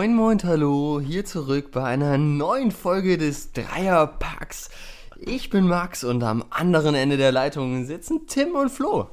[0.00, 4.70] Moin Moin Hallo, hier zurück bei einer neuen Folge des Dreierpacks.
[5.18, 9.10] Ich bin Max und am anderen Ende der Leitung sitzen Tim und Flo.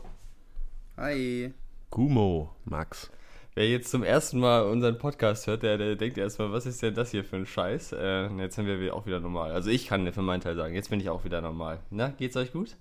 [0.95, 1.53] Hi.
[1.89, 3.11] Gumo, Max.
[3.53, 6.95] Wer jetzt zum ersten Mal unseren Podcast hört, der, der denkt erstmal, was ist denn
[6.95, 7.91] das hier für ein Scheiß?
[7.91, 9.51] Äh, jetzt sind wir auch wieder normal.
[9.51, 11.81] Also ich kann für meinen Teil sagen, jetzt bin ich auch wieder normal.
[11.89, 12.77] Na, geht's euch gut?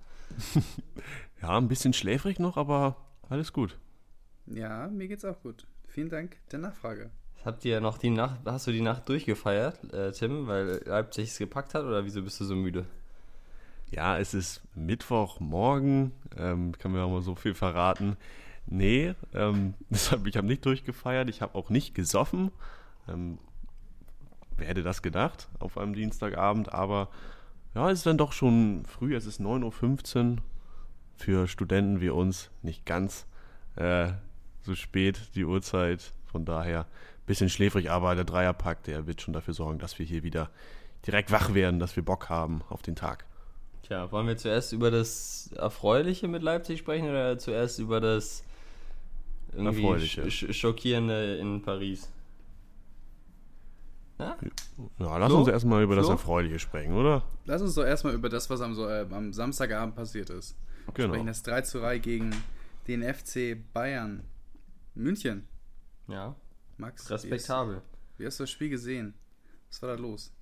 [1.42, 2.98] ja, ein bisschen schläfrig noch, aber
[3.28, 3.76] alles gut.
[4.46, 5.66] Ja, mir geht's auch gut.
[5.88, 7.10] Vielen Dank der Nachfrage.
[7.46, 11.38] Habt ihr noch die Nacht, hast du die Nacht durchgefeiert, äh, Tim, weil Leipzig es
[11.38, 12.86] gepackt hat oder wieso bist du so müde?
[13.88, 18.16] Ja, es ist Mittwochmorgen, ähm, kann mir auch mal so viel verraten.
[18.66, 22.50] Nee, ähm, deshalb, ich habe nicht durchgefeiert, ich habe auch nicht gesoffen.
[23.08, 23.38] Ähm,
[24.56, 27.10] wer hätte das gedacht auf einem Dienstagabend, aber
[27.76, 30.36] ja, es ist dann doch schon früh, es ist 9.15 Uhr.
[31.14, 33.24] Für Studenten wie uns nicht ganz
[33.76, 34.08] äh,
[34.62, 36.12] so spät die Uhrzeit.
[36.26, 36.86] Von daher
[37.26, 40.50] bisschen schläfrig, aber der Dreierpack, der wird schon dafür sorgen, dass wir hier wieder
[41.06, 43.24] direkt wach werden, dass wir Bock haben auf den Tag.
[43.82, 48.44] Tja, wollen wir zuerst über das Erfreuliche mit Leipzig sprechen oder zuerst über das
[49.52, 52.10] irgendwie sch Schockierende in Paris?
[54.18, 54.36] Ja,
[54.98, 55.40] ja lass Flo?
[55.40, 56.02] uns erstmal über Flo?
[56.02, 57.22] das Erfreuliche sprechen, oder?
[57.44, 60.56] Lass uns doch erstmal über das, was am, äh, am Samstagabend passiert ist.
[60.94, 61.08] Genau.
[61.08, 62.30] Sprechen das 3 zu 3 gegen
[62.88, 64.24] den FC Bayern
[64.94, 65.46] München.
[66.08, 66.34] Ja.
[66.76, 67.10] Max.
[67.10, 67.76] Respektabel.
[67.76, 69.14] Wie hast, wie hast du das Spiel gesehen?
[69.68, 70.32] Was war da los?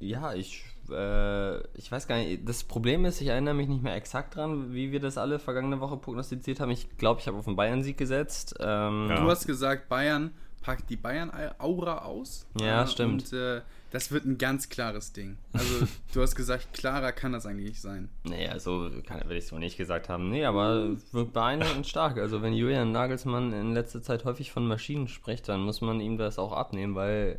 [0.00, 2.46] Ja, ich, äh, ich weiß gar nicht.
[2.48, 5.80] Das Problem ist, ich erinnere mich nicht mehr exakt dran, wie wir das alle vergangene
[5.80, 6.70] Woche prognostiziert haben.
[6.70, 8.54] Ich glaube, ich habe auf den Bayern-Sieg gesetzt.
[8.60, 9.20] Ähm, ja.
[9.20, 10.34] Du hast gesagt, Bayern
[10.64, 12.46] packt die Bayern-Aura aus.
[12.58, 13.32] Ja, äh, stimmt.
[13.32, 15.36] Und äh, das wird ein ganz klares Ding.
[15.52, 18.08] Also, du hast gesagt, klarer kann das eigentlich nicht sein.
[18.24, 20.30] Naja, so kann, will ich es wohl nicht gesagt haben.
[20.30, 22.18] Nee, aber wirkt beeindruckend stark.
[22.18, 26.16] Also, wenn Julian Nagelsmann in letzter Zeit häufig von Maschinen spricht, dann muss man ihm
[26.16, 27.36] das auch abnehmen, weil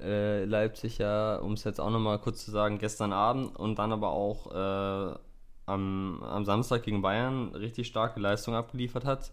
[0.00, 3.92] äh, Leipzig ja, um es jetzt auch nochmal kurz zu sagen, gestern Abend und dann
[3.92, 5.18] aber auch äh,
[5.66, 9.32] am, am Samstag gegen Bayern richtig starke Leistung abgeliefert hat.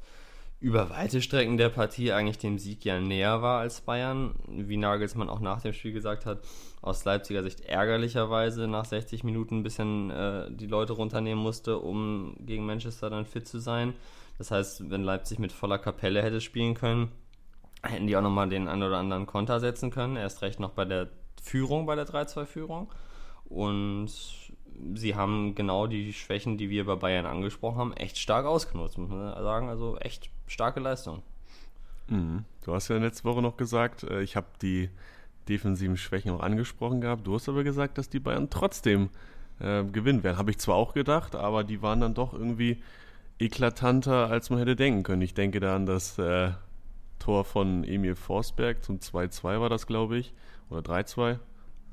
[0.62, 4.36] Über weite Strecken der Partie eigentlich dem Sieg ja näher war als Bayern.
[4.48, 6.42] Wie Nagelsmann auch nach dem Spiel gesagt hat,
[6.84, 12.36] aus Leipziger Sicht ärgerlicherweise nach 60 Minuten ein bisschen äh, die Leute runternehmen musste, um
[12.40, 13.96] gegen Manchester dann fit zu sein.
[14.38, 17.12] Das heißt, wenn Leipzig mit voller Kapelle hätte spielen können,
[17.82, 20.16] hätten die auch nochmal den einen oder anderen Konter setzen können.
[20.16, 21.10] Erst recht noch bei der
[21.42, 22.92] Führung, bei der 3-2-Führung.
[23.46, 24.12] Und
[24.94, 29.10] sie haben genau die Schwächen, die wir bei Bayern angesprochen haben, echt stark ausgenutzt, muss
[29.10, 29.68] man sagen.
[29.68, 31.24] Also echt starke Leistung.
[32.08, 32.46] Mhm.
[32.64, 34.90] Du hast ja letzte Woche noch gesagt, äh, ich habe die
[35.48, 37.26] defensiven Schwächen auch angesprochen gehabt.
[37.26, 39.10] Du hast aber gesagt, dass die Bayern trotzdem
[39.60, 40.38] äh, gewinnen werden.
[40.38, 42.82] Habe ich zwar auch gedacht, aber die waren dann doch irgendwie
[43.40, 45.22] eklatanter, als man hätte denken können.
[45.22, 46.52] Ich denke da an das äh,
[47.18, 50.34] Tor von Emil Forsberg zum 2-2 war das, glaube ich.
[50.70, 51.40] Oder 3-2.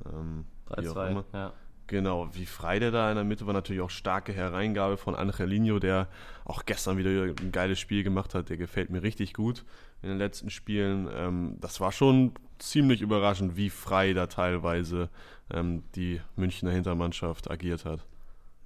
[0.07, 1.53] Ähm, 3-2, ja.
[1.89, 5.79] Genau, wie frei der da in der Mitte war, natürlich auch starke Hereingabe von Angelino,
[5.79, 6.07] der
[6.45, 8.51] auch gestern wieder ein geiles Spiel gemacht hat.
[8.51, 9.65] Der gefällt mir richtig gut
[10.03, 11.09] in den letzten Spielen.
[11.11, 15.09] Ähm, das war schon ziemlich überraschend, wie frei da teilweise
[15.51, 18.05] ähm, die Münchner Hintermannschaft agiert hat.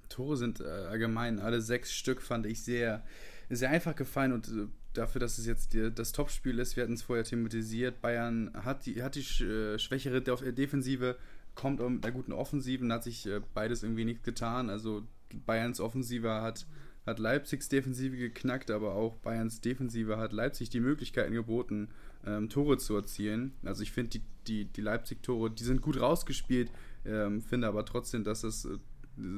[0.09, 3.05] Tore sind äh, allgemein, alle sechs Stück fand ich sehr,
[3.49, 7.01] sehr einfach gefallen und äh, dafür, dass es jetzt das Topspiel ist, wir hatten es
[7.01, 11.15] vorher thematisiert, Bayern hat die, hat die äh, schwächere Defensive,
[11.55, 14.69] kommt mit einer guten Offensive, hat sich äh, beides irgendwie nicht getan.
[14.69, 15.03] Also
[15.45, 16.65] Bayerns Offensive hat,
[17.05, 21.89] hat Leipzigs Defensive geknackt, aber auch Bayerns Defensive hat Leipzig die Möglichkeiten geboten,
[22.25, 23.53] ähm, Tore zu erzielen.
[23.63, 26.71] Also ich finde, die, die, die Leipzig-Tore, die sind gut rausgespielt,
[27.05, 28.77] ähm, finde aber trotzdem, dass es äh,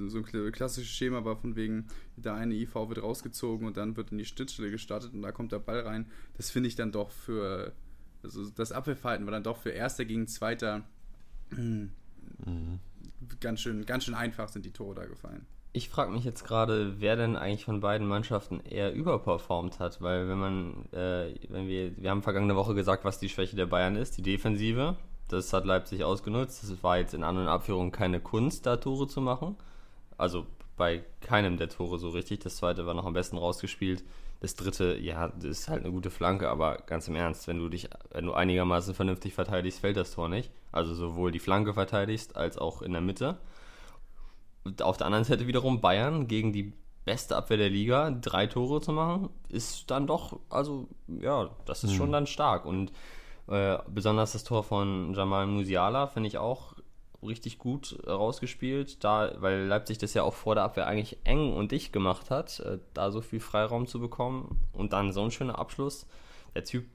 [0.08, 4.12] so ein klassisches Schema war von wegen, der eine IV wird rausgezogen und dann wird
[4.12, 6.10] in die Schnittstelle gestartet und da kommt der Ball rein.
[6.38, 7.74] Das finde ich dann doch für,
[8.24, 10.86] also das Abwehrverhalten war dann doch für Erster gegen Zweiter
[12.46, 12.80] mhm.
[13.40, 15.46] ganz, schön, ganz schön einfach sind die Tore da gefallen.
[15.74, 20.30] Ich frage mich jetzt gerade, wer denn eigentlich von beiden Mannschaften eher überperformt hat, weil
[20.30, 23.98] wenn man, äh, wenn wir, wir haben vergangene Woche gesagt, was die Schwäche der Bayern
[23.98, 24.96] ist, die Defensive.
[25.28, 26.64] Das hat Leipzig ausgenutzt.
[26.64, 29.58] Es war jetzt in anderen Abführungen keine Kunst, da Tore zu machen.
[30.18, 30.46] Also
[30.78, 32.40] bei keinem der Tore so richtig.
[32.40, 34.04] Das zweite war noch am besten rausgespielt.
[34.46, 37.68] Das dritte, ja, das ist halt eine gute Flanke, aber ganz im Ernst, wenn du
[37.68, 40.52] dich, wenn du einigermaßen vernünftig verteidigst, fällt das Tor nicht.
[40.72, 43.40] Also sowohl die Flanke verteidigst als auch in der Mitte.
[44.64, 46.74] Und auf der anderen Seite wiederum Bayern gegen die
[47.06, 51.94] beste Abwehr der Liga, drei Tore zu machen, ist dann doch, also ja, das ist
[51.94, 51.96] mhm.
[51.96, 52.68] schon dann stark.
[52.68, 52.92] Und
[53.48, 56.75] äh, besonders das Tor von Jamal Musiala finde ich auch
[57.26, 61.72] richtig gut rausgespielt, da, weil Leipzig das ja auch vor der Abwehr eigentlich eng und
[61.72, 65.60] dicht gemacht hat, äh, da so viel Freiraum zu bekommen und dann so ein schöner
[65.60, 66.08] Abschluss.
[66.54, 66.86] Der Typ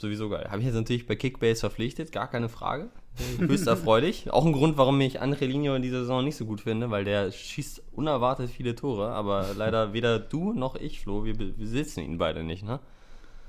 [0.00, 0.46] sowieso geil.
[0.48, 2.88] Habe ich jetzt natürlich bei Kickbase verpflichtet, gar keine Frage.
[3.38, 4.30] Höchst erfreulich.
[4.30, 7.30] Auch ein Grund, warum ich Angelino in dieser Saison nicht so gut finde, weil der
[7.30, 12.42] schießt unerwartet viele Tore, aber leider weder du noch ich, Flo, wir besitzen ihn beide
[12.42, 12.80] nicht, ne?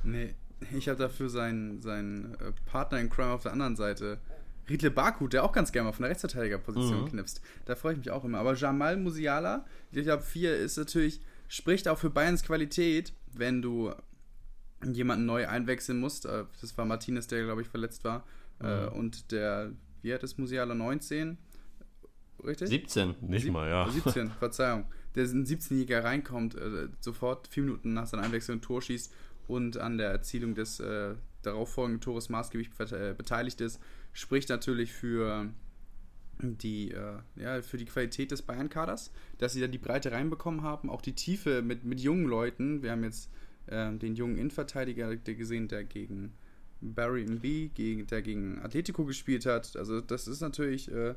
[0.03, 0.33] Nee,
[0.75, 4.19] ich habe dafür seinen, seinen äh, Partner in Crime auf der anderen Seite.
[4.71, 7.09] Riedle Baku, der auch ganz gerne mal von der Rechtsverteidigerposition mhm.
[7.09, 7.41] knipst.
[7.65, 8.39] Da freue ich mich auch immer.
[8.39, 13.93] Aber Jamal Musiala, ich glaube, vier ist natürlich, spricht auch für Bayerns Qualität, wenn du
[14.83, 16.25] jemanden neu einwechseln musst.
[16.25, 18.23] Äh, das war Martinez, der, glaube ich, verletzt war.
[18.61, 18.93] Äh, mhm.
[18.93, 19.71] Und der,
[20.01, 21.37] wie hat es Musiala 19?
[22.43, 22.69] Richtig?
[22.69, 23.15] 17.
[23.21, 23.89] Nicht Sieb mal, ja.
[23.89, 24.85] 17, Verzeihung.
[25.15, 29.13] Der ein 17-Jähriger reinkommt, äh, sofort vier Minuten nach seiner Einwechslung ein Tor schießt
[29.47, 32.69] und an der Erzielung des äh, darauffolgenden Tores maßgeblich
[33.17, 33.81] beteiligt ist,
[34.13, 35.49] spricht natürlich für
[36.39, 40.89] die, äh, ja, für die Qualität des Bayern-Kaders, dass sie da die Breite reinbekommen haben,
[40.89, 42.81] auch die Tiefe mit, mit jungen Leuten.
[42.81, 43.29] Wir haben jetzt
[43.67, 46.33] äh, den jungen Innenverteidiger gesehen, der gegen
[46.81, 49.75] Barry B, gegen, der gegen Atletico gespielt hat.
[49.75, 51.13] Also das ist natürlich äh,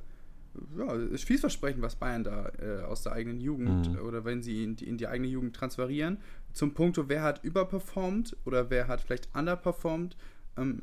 [0.77, 3.99] ja, ist vielversprechend, was Bayern da äh, aus der eigenen Jugend mhm.
[4.01, 6.19] oder wenn sie in die, in die eigene Jugend transferieren.
[6.53, 10.17] Zum Punkt, wer hat überperformt oder wer hat vielleicht underperformt.
[10.57, 10.83] Ähm,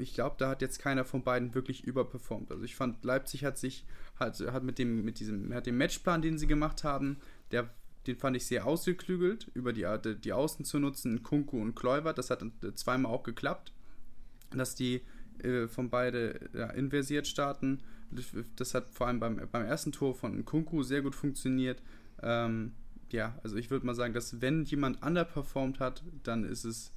[0.00, 2.50] ich glaube, da hat jetzt keiner von beiden wirklich überperformt.
[2.50, 3.84] Also ich fand, Leipzig hat sich,
[4.18, 7.18] hat, hat mit dem, mit diesem, hat den Matchplan, den sie gemacht haben,
[7.50, 7.70] der,
[8.06, 12.18] den fand ich sehr ausgeklügelt, über die Art, die Außen zu nutzen, Kunku und Kluivert.
[12.18, 12.44] Das hat
[12.74, 13.72] zweimal auch geklappt,
[14.50, 15.02] dass die
[15.42, 17.80] äh, von beide ja, inversiert starten.
[18.56, 21.80] Das hat vor allem beim, beim ersten Tor von Kunku sehr gut funktioniert.
[22.22, 22.72] Ähm,
[23.10, 26.92] ja, also ich würde mal sagen, dass wenn jemand underperformt hat, dann ist es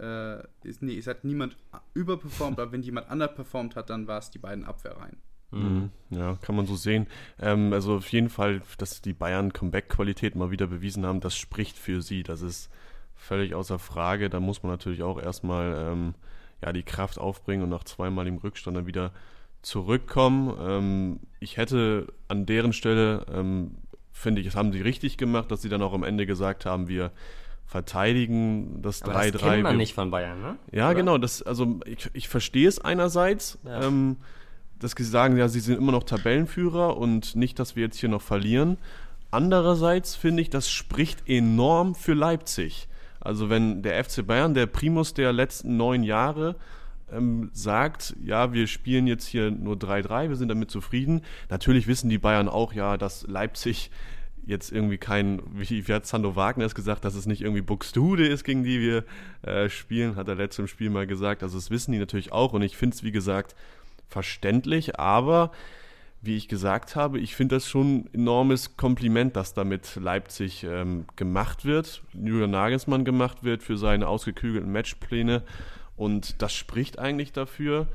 [0.00, 1.56] äh, ist, nee, es hat niemand
[1.94, 5.18] überperformt, aber wenn jemand underperformt hat, dann war es die beiden Abwehrreihen.
[5.52, 5.90] Mhm.
[6.10, 7.06] Ja, kann man so sehen.
[7.40, 11.76] Ähm, also auf jeden Fall, dass die Bayern Comeback-Qualität mal wieder bewiesen haben, das spricht
[11.76, 12.22] für sie.
[12.22, 12.70] Das ist
[13.16, 14.30] völlig außer Frage.
[14.30, 16.14] Da muss man natürlich auch erstmal ähm,
[16.62, 19.12] ja, die Kraft aufbringen und nach zweimal im Rückstand dann wieder
[19.62, 20.56] zurückkommen.
[20.60, 23.76] Ähm, ich hätte an deren Stelle, ähm,
[24.12, 26.88] finde ich, es haben sie richtig gemacht, dass sie dann auch am Ende gesagt haben,
[26.88, 27.10] wir
[27.70, 29.30] verteidigen das 3-3.
[29.30, 30.56] Das kennt man nicht von Bayern, ne?
[30.72, 30.94] Ja, Oder?
[30.96, 31.18] genau.
[31.18, 33.82] Das, also ich, ich verstehe es einerseits, ja.
[33.82, 34.16] ähm,
[34.80, 38.08] dass sie sagen, ja, sie sind immer noch Tabellenführer und nicht, dass wir jetzt hier
[38.08, 38.76] noch verlieren.
[39.30, 42.88] Andererseits finde ich, das spricht enorm für Leipzig.
[43.20, 46.56] Also wenn der FC Bayern, der Primus der letzten neun Jahre,
[47.12, 51.20] ähm, sagt, ja, wir spielen jetzt hier nur 3-3, wir sind damit zufrieden.
[51.48, 53.92] Natürlich wissen die Bayern auch, ja, dass Leipzig
[54.46, 58.26] jetzt irgendwie kein, wie, wie hat Sando Wagner es gesagt, dass es nicht irgendwie Buxtehude
[58.26, 59.04] ist, gegen die wir
[59.42, 61.42] äh, spielen, hat er letztem Spiel mal gesagt.
[61.42, 63.54] Also das wissen die natürlich auch und ich finde es, wie gesagt,
[64.08, 65.52] verständlich, aber
[66.22, 71.06] wie ich gesagt habe, ich finde das schon ein enormes Kompliment, dass damit Leipzig ähm,
[71.16, 75.42] gemacht wird, Julian Nagelsmann gemacht wird für seine ausgeklügelten Matchpläne.
[75.96, 77.86] Und das spricht eigentlich dafür,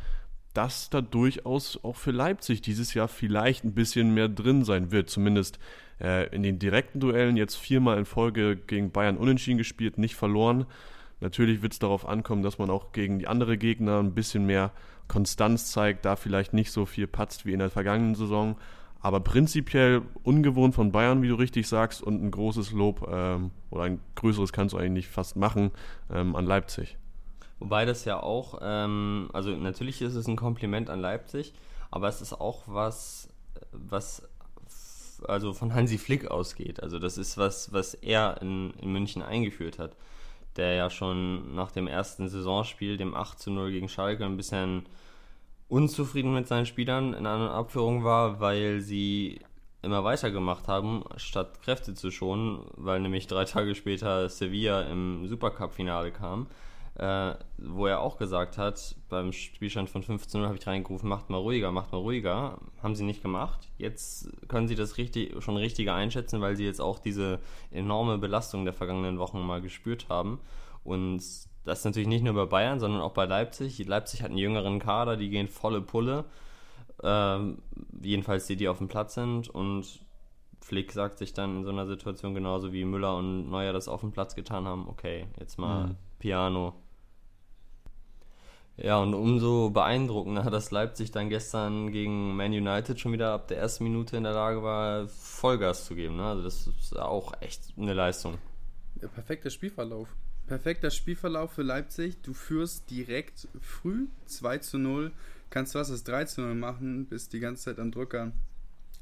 [0.56, 5.10] dass da durchaus auch für Leipzig dieses Jahr vielleicht ein bisschen mehr drin sein wird.
[5.10, 5.60] Zumindest
[6.02, 10.66] äh, in den direkten Duellen jetzt viermal in Folge gegen Bayern unentschieden gespielt, nicht verloren.
[11.20, 14.72] Natürlich wird es darauf ankommen, dass man auch gegen die anderen Gegner ein bisschen mehr
[15.08, 18.56] Konstanz zeigt, da vielleicht nicht so viel patzt wie in der vergangenen Saison.
[19.02, 23.84] Aber prinzipiell ungewohnt von Bayern, wie du richtig sagst, und ein großes Lob ähm, oder
[23.84, 25.72] ein größeres kannst du eigentlich fast machen
[26.12, 26.98] ähm, an Leipzig.
[27.60, 31.54] Wobei das ja auch, ähm, also natürlich ist es ein Kompliment an Leipzig,
[31.92, 33.30] aber es ist auch was,
[33.72, 34.28] was
[35.28, 36.84] also von Hansi Flick ausgeht.
[36.84, 39.96] Also das ist was, was er in, in München eingeführt hat
[40.56, 44.86] der ja schon nach dem ersten Saisonspiel, dem 8 zu 0 gegen Schalke, ein bisschen
[45.68, 49.42] unzufrieden mit seinen Spielern in einer Abführung war, weil sie
[49.82, 56.12] immer weitergemacht haben, statt Kräfte zu schonen, weil nämlich drei Tage später Sevilla im Supercup-Finale
[56.12, 56.48] kam
[56.98, 61.38] äh, wo er auch gesagt hat, beim Spielstand von 15-0 habe ich reingerufen, macht mal
[61.38, 62.58] ruhiger, macht mal ruhiger.
[62.82, 63.68] Haben sie nicht gemacht.
[63.78, 67.40] Jetzt können sie das richtig, schon richtiger einschätzen, weil sie jetzt auch diese
[67.72, 70.40] enorme Belastung der vergangenen Wochen mal gespürt haben.
[70.84, 71.18] Und
[71.66, 73.86] das ist natürlich nicht nur bei Bayern, sondern auch bei Leipzig.
[73.86, 76.24] Leipzig hat einen jüngeren Kader, die gehen volle Pulle.
[77.04, 77.58] Ähm,
[78.02, 79.50] jedenfalls die, die auf dem Platz sind.
[79.50, 80.00] Und
[80.62, 84.00] Flick sagt sich dann in so einer Situation genauso wie Müller und Neuer das auf
[84.00, 85.96] dem Platz getan haben, okay, jetzt mal mhm.
[86.20, 86.74] Piano,
[88.78, 93.58] ja, und umso beeindruckender, dass Leipzig dann gestern gegen Man United schon wieder ab der
[93.58, 96.18] ersten Minute in der Lage war, Vollgas zu geben.
[96.18, 96.24] Ne?
[96.24, 98.38] Also das ist auch echt eine Leistung.
[99.02, 100.10] Ja, perfekter Spielverlauf.
[100.48, 102.22] Perfekter Spielverlauf für Leipzig.
[102.22, 105.12] Du führst direkt früh 2 zu 0,
[105.50, 108.32] kannst was das 3 zu 0 machen, bist die ganze Zeit am Drücker.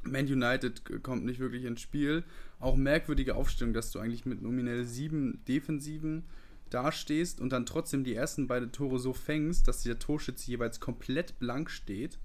[0.03, 2.23] Man United kommt nicht wirklich ins Spiel.
[2.59, 6.23] Auch merkwürdige Aufstellung, dass du eigentlich mit nominell sieben Defensiven
[6.73, 11.39] dastehst und dann trotzdem die ersten beiden Tore so fängst, dass der Torschütze jeweils komplett
[11.39, 12.19] blank steht.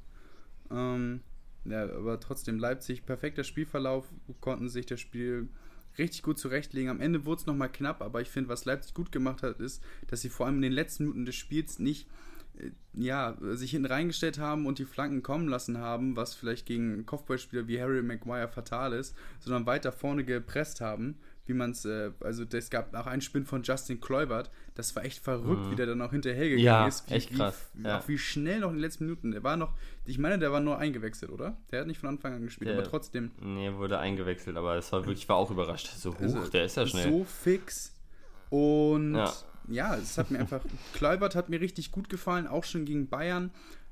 [0.71, 1.21] Ähm,
[1.65, 4.07] ja, aber trotzdem Leipzig, perfekter Spielverlauf,
[4.41, 5.49] konnten sich das Spiel
[5.99, 6.91] richtig gut zurechtlegen.
[6.91, 9.83] Am Ende wurde es nochmal knapp, aber ich finde, was Leipzig gut gemacht hat, ist,
[10.07, 12.09] dass sie vor allem in den letzten Minuten des Spiels nicht
[12.59, 17.05] äh, ja, sich hinten reingestellt haben und die Flanken kommen lassen haben, was vielleicht gegen
[17.05, 22.11] Kopfballspieler wie Harry Maguire fatal ist, sondern weiter vorne gepresst haben wie man es, äh,
[22.21, 25.71] also es gab auch einen Spin von Justin Kluivert, das war echt verrückt, mhm.
[25.71, 27.09] wie der dann auch hinterhergegangen ja, ist.
[27.11, 27.71] Wie, echt krass.
[27.75, 27.99] Wie, ja.
[27.99, 29.31] Auch wie schnell noch in den letzten Minuten.
[29.33, 29.73] Der war noch,
[30.05, 31.57] ich meine, der war nur eingewechselt, oder?
[31.71, 33.31] Der hat nicht von Anfang an gespielt, der, aber trotzdem.
[33.41, 35.89] Nee, wurde eingewechselt, aber es war wirklich, ich war auch überrascht.
[35.97, 37.11] So hoch, also, der ist ja schnell.
[37.11, 37.95] So fix.
[38.51, 39.33] Und ja,
[39.69, 40.61] ja es hat mir einfach,
[40.95, 43.51] Kluivert hat mir richtig gut gefallen, auch schon gegen Bayern,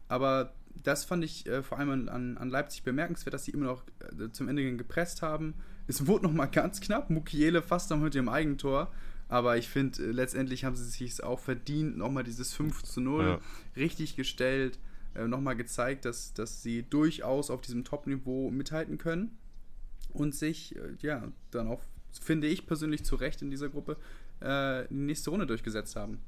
[0.09, 3.83] aber das fand ich äh, vor allem an, an Leipzig bemerkenswert, dass sie immer noch
[4.21, 5.55] äh, zum Ende gepresst haben
[5.87, 7.11] es wurde noch mal ganz knapp.
[7.11, 8.93] Mukiele fast am mit dem Eigentor.
[9.29, 11.97] Aber ich finde, äh, letztendlich haben sie sich auch verdient.
[11.97, 13.41] Nochmal dieses 5 zu 0 ja.
[13.77, 14.79] richtig gestellt.
[15.15, 19.37] Äh, nochmal gezeigt, dass, dass sie durchaus auf diesem Top-Niveau mithalten können.
[20.13, 21.83] Und sich, äh, ja, dann auch,
[22.21, 23.97] finde ich persönlich zu Recht in dieser Gruppe,
[24.41, 26.19] äh, die nächste Runde durchgesetzt haben.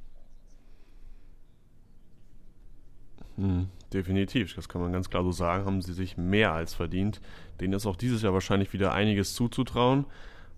[3.37, 7.21] Hm, definitiv, das kann man ganz klar so sagen, haben sie sich mehr als verdient.
[7.61, 10.05] Denen ist auch dieses Jahr wahrscheinlich wieder einiges zuzutrauen.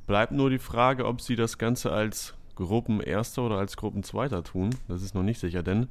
[0.07, 4.71] Bleibt nur die Frage, ob sie das Ganze als Gruppenerster oder als Gruppenzweiter tun.
[4.89, 5.89] Das ist noch nicht sicher, denn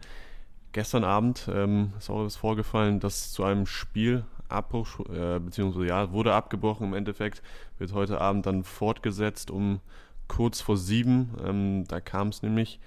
[0.72, 6.34] gestern Abend ähm, ist auch was vorgefallen, dass zu einem Spielabbruch, äh, beziehungsweise ja, wurde
[6.34, 7.42] abgebrochen im Endeffekt,
[7.78, 9.80] wird heute Abend dann fortgesetzt um
[10.28, 11.32] kurz vor sieben.
[11.44, 12.80] Ähm, da kam es nämlich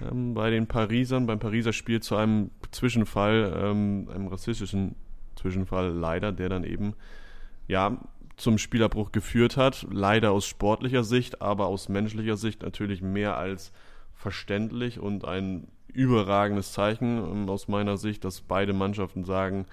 [0.00, 4.94] ähm, bei den Parisern, beim Pariser Spiel zu einem Zwischenfall, ähm, einem rassistischen
[5.36, 6.94] Zwischenfall leider, der dann eben
[7.68, 7.98] ja
[8.36, 9.86] zum Spielabbruch geführt hat.
[9.90, 13.72] Leider aus sportlicher Sicht, aber aus menschlicher Sicht natürlich mehr als
[14.14, 19.66] verständlich und ein überragendes Zeichen ähm, aus meiner Sicht, dass beide Mannschaften sagen,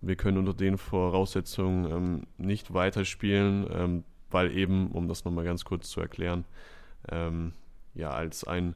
[0.00, 5.64] wir können unter den Voraussetzungen ähm, nicht weiterspielen, ähm, weil eben, um das nochmal ganz
[5.64, 6.44] kurz zu erklären,
[7.10, 7.52] ähm,
[7.94, 8.74] ja, als ein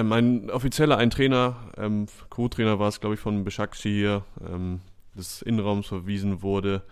[0.00, 4.80] ähm, ein offizieller, ein Trainer, ähm, Co-Trainer war es, glaube ich, von Beschakshi hier, ähm,
[5.14, 6.82] des Innenraums verwiesen wurde,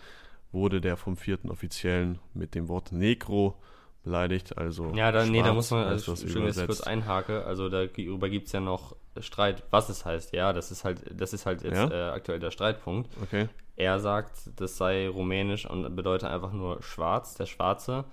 [0.53, 3.57] wurde der vom vierten Offiziellen mit dem Wort Negro
[4.03, 4.57] beleidigt.
[4.57, 8.29] Also ja, da, nee, da muss man, also, schön, dass ich kurz einhake, also darüber
[8.29, 10.33] gibt es ja noch Streit, was es heißt.
[10.33, 11.91] Ja, das ist halt, das ist halt jetzt ja?
[11.91, 13.11] äh, aktuell der Streitpunkt.
[13.23, 13.49] Okay.
[13.77, 18.05] Er sagt, das sei rumänisch und bedeutet einfach nur schwarz, der Schwarze.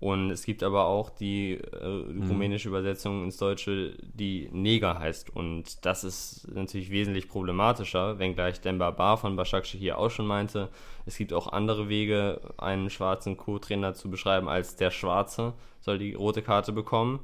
[0.00, 2.28] Und es gibt aber auch die äh, mhm.
[2.28, 5.34] rumänische Übersetzung ins Deutsche, die Neger heißt.
[5.34, 10.68] Und das ist natürlich wesentlich problematischer, wenngleich Demba Bar von Başakşehir hier auch schon meinte,
[11.04, 16.14] es gibt auch andere Wege, einen schwarzen Co-Trainer zu beschreiben, als der Schwarze soll die
[16.14, 17.20] rote Karte bekommen.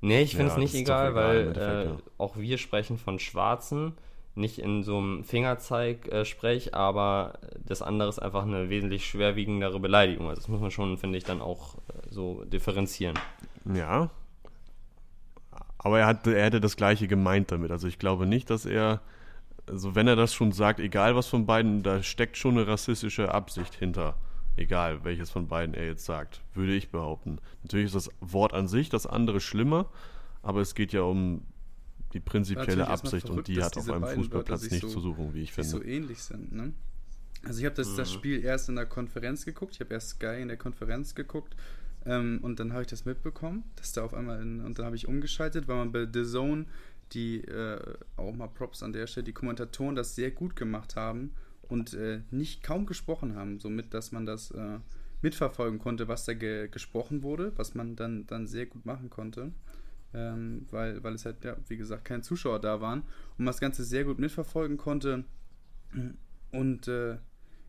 [0.00, 3.94] Nee, ich finde es ja, nicht egal, weil äh, auch wir sprechen von Schwarzen
[4.36, 6.24] nicht in so einem Fingerzeig äh,
[6.72, 10.28] aber das andere ist einfach eine wesentlich schwerwiegendere Beleidigung.
[10.28, 11.78] Also das muss man schon, finde ich, dann auch äh,
[12.10, 13.18] so differenzieren.
[13.74, 14.10] Ja.
[15.78, 17.70] Aber er, hat, er hätte das Gleiche gemeint damit.
[17.70, 19.00] Also ich glaube nicht, dass er,
[19.66, 23.32] also wenn er das schon sagt, egal was von beiden, da steckt schon eine rassistische
[23.32, 24.16] Absicht hinter.
[24.56, 27.38] Egal, welches von beiden er jetzt sagt, würde ich behaupten.
[27.62, 29.86] Natürlich ist das Wort an sich das andere schlimmer,
[30.42, 31.42] aber es geht ja um
[32.12, 35.42] die prinzipielle Absicht verrückt, und die hat auf einem Fußballplatz nicht so, zu suchen, wie
[35.42, 35.68] ich finde.
[35.68, 36.72] so ähnlich sind, ne?
[37.42, 37.96] Also ich habe das, mhm.
[37.96, 41.54] das Spiel erst in der Konferenz geguckt, ich habe erst Sky in der Konferenz geguckt
[42.04, 44.96] ähm, und dann habe ich das mitbekommen, dass da auf einmal, in, und dann habe
[44.96, 46.66] ich umgeschaltet, weil man bei The Zone,
[47.12, 47.78] die äh,
[48.16, 52.22] auch mal Props an der Stelle, die Kommentatoren das sehr gut gemacht haben und äh,
[52.30, 54.78] nicht kaum gesprochen haben, somit, dass man das äh,
[55.22, 59.52] mitverfolgen konnte, was da ge gesprochen wurde, was man dann, dann sehr gut machen konnte
[60.14, 63.60] ähm, weil, weil es halt, ja, wie gesagt, keine Zuschauer da waren und man das
[63.60, 65.24] Ganze sehr gut mitverfolgen konnte.
[66.52, 67.18] Und äh,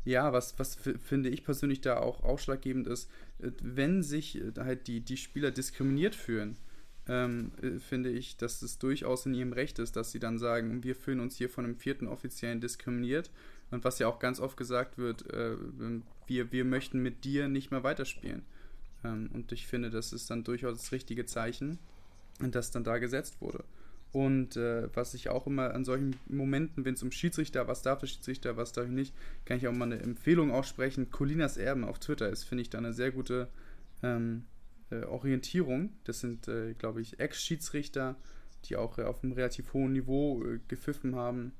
[0.05, 4.87] ja, was, was finde ich persönlich da auch ausschlaggebend ist, äh, wenn sich äh, halt
[4.87, 6.57] die, die Spieler diskriminiert fühlen,
[7.09, 10.83] ähm, äh, finde ich, dass es durchaus in ihrem Recht ist, dass sie dann sagen,
[10.83, 13.31] wir fühlen uns hier von einem vierten Offiziellen diskriminiert.
[13.69, 15.57] Und was ja auch ganz oft gesagt wird, äh,
[16.25, 18.43] wir, wir möchten mit dir nicht mehr weiterspielen.
[19.03, 21.79] Ähm, und ich finde, das ist dann durchaus das richtige Zeichen
[22.39, 23.63] das dann da gesetzt wurde.
[24.11, 27.99] Und äh, was ich auch immer an solchen Momenten, wenn es um Schiedsrichter, was darf
[27.99, 29.13] der Schiedsrichter, was darf ich nicht,
[29.45, 31.11] kann ich auch mal eine Empfehlung aussprechen.
[31.11, 33.49] Colinas Erben auf Twitter ist, finde ich, da eine sehr gute
[34.01, 34.45] ähm,
[34.89, 35.91] äh, Orientierung.
[36.05, 38.15] Das sind, äh, glaube ich, Ex-Schiedsrichter,
[38.65, 41.53] die auch äh, auf einem relativ hohen Niveau äh, gepfiffen haben.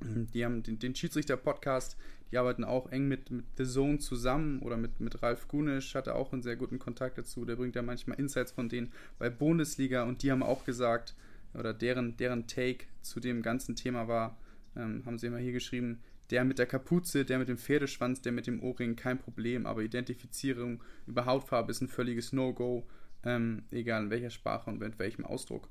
[0.00, 1.96] Die haben den, den Schiedsrichter-Podcast,
[2.34, 6.16] die arbeiten auch eng mit, mit The Zone zusammen oder mit, mit Ralf Gunisch, hatte
[6.16, 7.44] auch einen sehr guten Kontakt dazu.
[7.44, 11.14] Der bringt ja manchmal Insights von denen bei Bundesliga und die haben auch gesagt,
[11.56, 14.36] oder deren, deren Take zu dem ganzen Thema war,
[14.74, 16.00] ähm, haben sie immer hier geschrieben,
[16.30, 19.82] der mit der Kapuze, der mit dem Pferdeschwanz, der mit dem Ohrring, kein Problem, aber
[19.82, 22.84] Identifizierung über Hautfarbe ist ein völliges No-Go,
[23.22, 25.68] ähm, egal in welcher Sprache und mit welchem Ausdruck.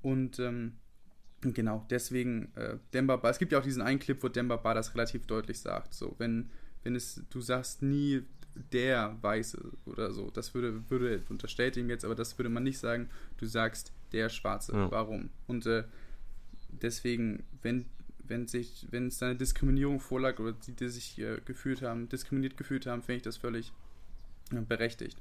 [0.00, 0.74] Und ähm,
[1.52, 4.74] genau, deswegen äh, Demba Ba, es gibt ja auch diesen einen Clip, wo Demba Ba
[4.74, 6.50] das relativ deutlich sagt, so, wenn,
[6.82, 8.22] wenn es, du sagst nie
[8.72, 12.78] der Weiße oder so, das würde, würde, unterstellt ihm jetzt, aber das würde man nicht
[12.78, 14.90] sagen, du sagst der Schwarze, ja.
[14.90, 15.30] warum?
[15.46, 15.84] Und äh,
[16.70, 17.86] deswegen, wenn
[18.26, 22.56] wenn sich, wenn es eine Diskriminierung vorlag oder die, die sich äh, gefühlt haben, diskriminiert
[22.56, 23.72] gefühlt haben, finde ich das völlig
[24.52, 25.18] äh, berechtigt.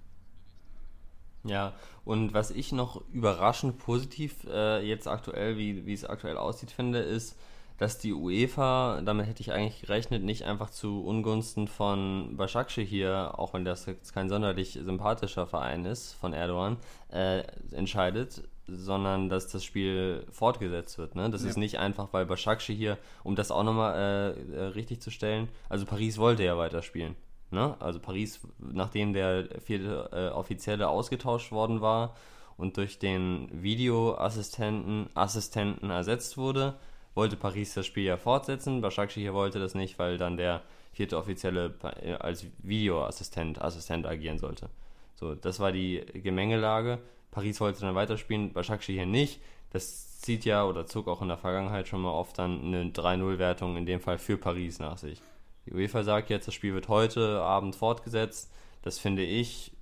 [1.45, 1.73] Ja,
[2.05, 6.99] und was ich noch überraschend positiv äh, jetzt aktuell, wie, wie es aktuell aussieht, finde,
[6.99, 7.37] ist,
[7.77, 13.39] dass die UEFA, damit hätte ich eigentlich gerechnet, nicht einfach zu Ungunsten von Başakşehir hier,
[13.39, 16.77] auch wenn das jetzt kein sonderlich sympathischer Verein ist, von Erdogan,
[17.11, 21.15] äh, entscheidet, sondern dass das Spiel fortgesetzt wird.
[21.15, 21.29] Ne?
[21.29, 21.49] Das ja.
[21.49, 25.49] ist nicht einfach, weil Başakşehir hier, um das auch nochmal äh, äh, richtig zu stellen,
[25.67, 27.15] also Paris wollte ja weiterspielen.
[27.53, 27.75] Ne?
[27.79, 32.15] Also Paris, nachdem der vierte äh, Offizielle ausgetauscht worden war
[32.57, 36.75] und durch den Videoassistenten Assistenten ersetzt wurde,
[37.15, 38.81] wollte Paris das Spiel ja fortsetzen.
[38.81, 44.39] Başakşehir hier wollte das nicht, weil dann der vierte Offizielle äh, als Videoassistent Assistent agieren
[44.39, 44.69] sollte.
[45.15, 46.99] So, das war die Gemengelage.
[47.31, 49.39] Paris wollte dann weiterspielen, Başakşehir hier nicht.
[49.71, 53.77] Das zieht ja oder zog auch in der Vergangenheit schon mal oft dann eine 3-0-Wertung
[53.77, 55.21] in dem Fall für Paris nach sich.
[55.65, 58.51] Die UEFA sagt jetzt, das Spiel wird heute Abend fortgesetzt.
[58.81, 59.73] Das finde ich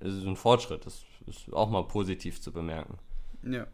[0.00, 0.86] ist ein Fortschritt.
[0.86, 2.98] Das ist auch mal positiv zu bemerken.
[3.42, 3.66] Ja.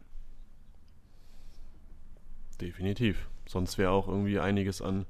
[2.60, 3.28] Definitiv.
[3.46, 5.06] Sonst wäre auch irgendwie einiges an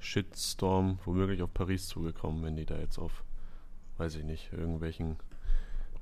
[0.00, 3.24] Shitstorm womöglich auf Paris zugekommen, wenn die da jetzt auf,
[3.96, 5.16] weiß ich nicht, irgendwelchen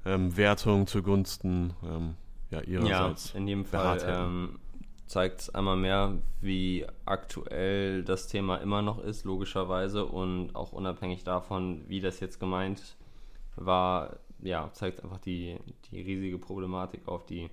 [0.04, 2.14] ähm, Wertungen zugunsten ähm,
[2.50, 3.33] ja, ihrerseits.
[3.33, 4.59] Ja, in jedem Fall ähm,
[5.07, 11.25] zeigt es einmal mehr, wie aktuell das Thema immer noch ist, logischerweise, und auch unabhängig
[11.25, 12.97] davon, wie das jetzt gemeint
[13.57, 15.59] war, ja, zeigt einfach die,
[15.91, 17.51] die riesige Problematik auf, die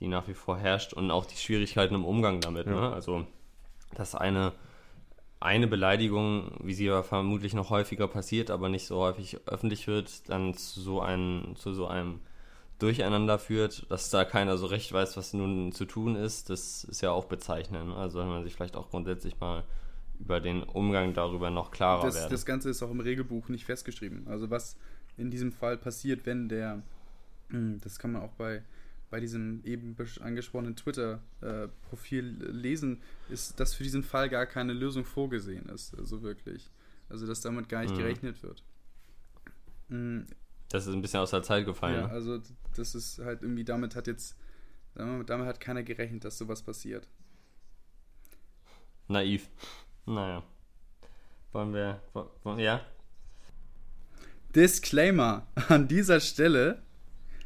[0.00, 2.66] die nach wie vor herrscht und auch die Schwierigkeiten im Umgang damit.
[2.66, 2.72] Ja.
[2.72, 2.92] Ne?
[2.92, 3.26] Also,
[3.94, 4.52] dass eine,
[5.40, 10.28] eine Beleidigung, wie sie aber vermutlich noch häufiger passiert, aber nicht so häufig öffentlich wird,
[10.28, 12.20] dann zu so, ein, zu so einem
[12.78, 17.00] Durcheinander führt, dass da keiner so recht weiß, was nun zu tun ist, das ist
[17.00, 17.88] ja auch bezeichnend.
[17.88, 17.96] Ne?
[17.96, 19.64] Also, wenn man sich vielleicht auch grundsätzlich mal
[20.20, 22.30] über den Umgang darüber noch klarer das, werden.
[22.30, 24.26] Das Ganze ist auch im Regelbuch nicht festgeschrieben.
[24.26, 24.76] Also was
[25.16, 26.82] in diesem Fall passiert, wenn der,
[27.50, 28.62] hm, das kann man auch bei
[29.10, 35.04] bei diesem eben angesprochenen Twitter-Profil äh, lesen, ist, dass für diesen Fall gar keine Lösung
[35.04, 35.96] vorgesehen ist.
[35.98, 36.70] Also wirklich.
[37.08, 37.98] Also, dass damit gar nicht mhm.
[37.98, 38.62] gerechnet wird.
[39.88, 40.26] Mhm.
[40.68, 41.94] Das ist ein bisschen aus der Zeit gefallen.
[41.94, 42.12] Ja, ne?
[42.12, 42.40] also,
[42.76, 44.36] das ist halt irgendwie, damit hat jetzt,
[44.94, 47.08] damit hat keiner gerechnet, dass sowas passiert.
[49.08, 49.48] Naiv.
[50.04, 50.42] Naja.
[51.52, 52.02] Wollen wir,
[52.42, 52.82] wollen, ja?
[54.54, 56.82] Disclaimer an dieser Stelle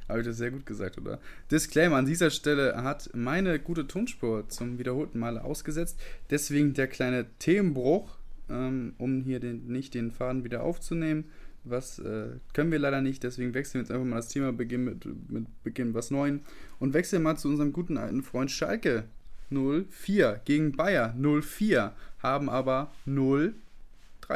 [0.08, 1.18] habe ich das sehr gut gesagt, oder?
[1.50, 5.98] Disclaimer: An dieser Stelle hat meine gute Tonspur zum wiederholten Male ausgesetzt.
[6.30, 8.18] Deswegen der kleine Themenbruch,
[8.50, 11.30] ähm, um hier den, nicht den Faden wieder aufzunehmen.
[11.64, 14.84] Was äh, können wir leider nicht, deswegen wechseln wir jetzt einfach mal das Thema Beginn
[14.84, 16.40] mit, mit Beginn was Neuem
[16.80, 19.04] und wechseln mal zu unserem guten alten Freund Schalke
[19.50, 23.52] 04 gegen Bayer 04, haben aber 0-3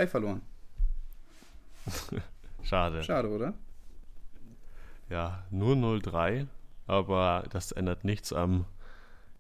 [0.07, 0.43] verloren.
[2.63, 3.03] Schade.
[3.03, 3.55] Schade, oder?
[5.09, 6.47] ja, nur 03,
[6.87, 8.65] aber das ändert nichts am,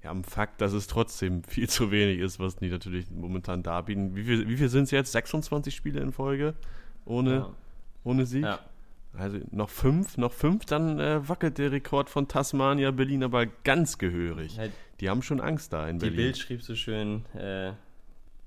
[0.02, 4.14] ja, am Fakt, dass es trotzdem viel zu wenig ist, was die natürlich momentan darbieten.
[4.14, 5.12] Wie viel, wie viel sind es jetzt?
[5.12, 6.54] 26 Spiele in Folge
[7.04, 7.50] ohne, ja.
[8.06, 8.44] Ohne Sieg?
[8.44, 8.60] Ja.
[9.12, 13.98] Also noch fünf, noch fünf, dann äh, wackelt der Rekord von Tasmania Berlin aber ganz
[13.98, 14.58] gehörig.
[14.58, 16.16] Halt die haben schon Angst da in die Berlin.
[16.16, 17.72] Die Bild schrieb so schön, äh,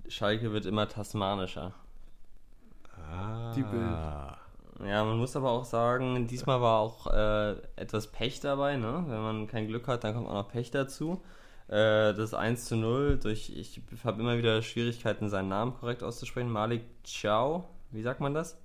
[0.07, 1.73] Schalke wird immer tasmanischer.
[3.11, 3.53] Ah.
[3.55, 4.87] Die Bild.
[4.87, 8.77] Ja, man muss aber auch sagen, diesmal war auch äh, etwas Pech dabei.
[8.77, 9.03] Ne?
[9.07, 11.21] Wenn man kein Glück hat, dann kommt auch noch Pech dazu.
[11.67, 16.49] Äh, das 1 zu 0 durch, ich habe immer wieder Schwierigkeiten, seinen Namen korrekt auszusprechen.
[16.49, 18.57] Malik Ciao, wie sagt man das?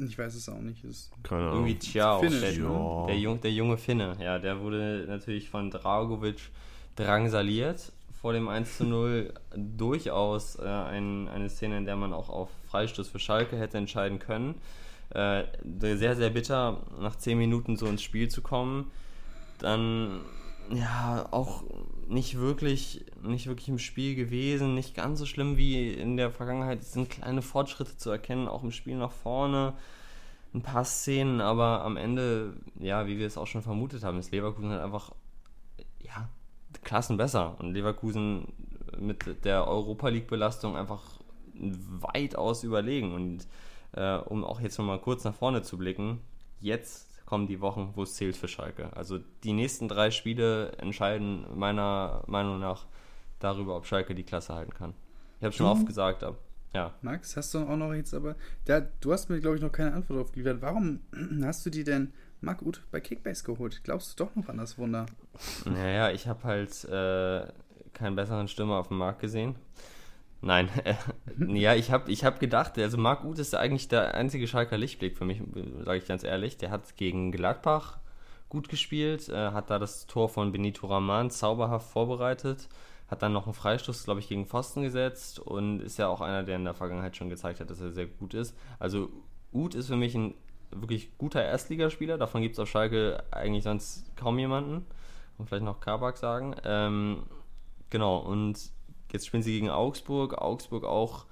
[0.00, 0.84] Ich weiß es auch nicht.
[0.84, 1.66] Ist Keine Ahnung.
[1.66, 3.06] Irgendwie Ciao, Finnisch, der, ja.
[3.06, 4.16] der, Jung, der junge Finne.
[4.20, 6.50] Ja, der wurde natürlich von Dragovic
[6.96, 12.28] drangsaliert vor dem 1 zu 0 durchaus äh, ein, eine Szene, in der man auch
[12.28, 14.56] auf Freistoß für Schalke hätte entscheiden können
[15.10, 15.44] äh,
[15.96, 18.90] sehr, sehr bitter, nach 10 Minuten so ins Spiel zu kommen.
[19.58, 20.20] Dann
[20.70, 21.64] ja, auch
[22.10, 26.80] nicht wirklich, nicht wirklich im Spiel gewesen, nicht ganz so schlimm wie in der Vergangenheit.
[26.80, 29.74] Es sind kleine Fortschritte zu erkennen, auch im Spiel nach vorne.
[30.52, 34.32] Ein paar Szenen, aber am Ende, ja, wie wir es auch schon vermutet haben, ist
[34.32, 35.12] Leverkusen halt einfach,
[36.00, 36.28] ja,
[36.82, 37.54] Klassen besser.
[37.60, 38.48] Und Leverkusen
[38.98, 41.02] mit der Europa League-Belastung einfach
[41.54, 43.14] weitaus überlegen.
[43.14, 43.46] Und
[43.92, 46.20] äh, um auch jetzt nochmal kurz nach vorne zu blicken,
[46.60, 48.92] jetzt kommen die Wochen, wo es zählt für Schalke.
[48.96, 52.86] Also die nächsten drei Spiele entscheiden meiner Meinung nach
[53.38, 54.94] darüber, ob Schalke die Klasse halten kann.
[55.38, 56.38] Ich habe schon oft gesagt, aber
[56.74, 56.92] ja.
[57.02, 59.92] Max, hast du auch noch jetzt aber, da, du hast mir glaube ich noch keine
[59.92, 60.60] Antwort darauf geliefert.
[60.60, 60.98] Warum
[61.44, 63.80] hast du die denn Marc Uth bei Kickbase geholt?
[63.84, 65.06] Glaubst du doch noch an das Wunder?
[65.66, 67.46] Naja, ich habe halt äh,
[67.92, 69.54] keinen besseren Stürmer auf dem Markt gesehen.
[70.42, 70.70] Nein,
[71.38, 75.16] ja, ich habe ich hab gedacht, also Marc Uth ist eigentlich der einzige Schalker Lichtblick
[75.16, 75.42] für mich,
[75.84, 76.56] sage ich ganz ehrlich.
[76.56, 77.98] Der hat gegen Gladbach
[78.48, 82.68] gut gespielt, äh, hat da das Tor von Benito Raman zauberhaft vorbereitet,
[83.08, 86.42] hat dann noch einen Freistoß, glaube ich, gegen Pfosten gesetzt und ist ja auch einer,
[86.42, 88.56] der in der Vergangenheit schon gezeigt hat, dass er sehr gut ist.
[88.78, 89.10] Also
[89.52, 90.34] Uth ist für mich ein
[90.70, 94.86] wirklich guter Erstligaspieler, davon gibt es auf Schalke eigentlich sonst kaum jemanden.
[95.38, 96.54] Und vielleicht noch Kabak sagen.
[96.64, 97.22] Ähm,
[97.88, 98.58] genau, und
[99.12, 100.38] Jetzt spielen sie gegen Augsburg.
[100.38, 101.26] Augsburg auch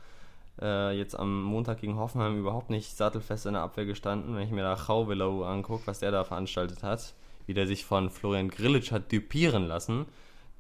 [0.61, 4.35] äh, jetzt am Montag gegen Hoffenheim überhaupt nicht sattelfest in der Abwehr gestanden.
[4.35, 7.15] Wenn ich mir da Chauvelau angucke, was der da veranstaltet hat,
[7.47, 10.07] wie der sich von Florian Grillitsch hat düpieren lassen,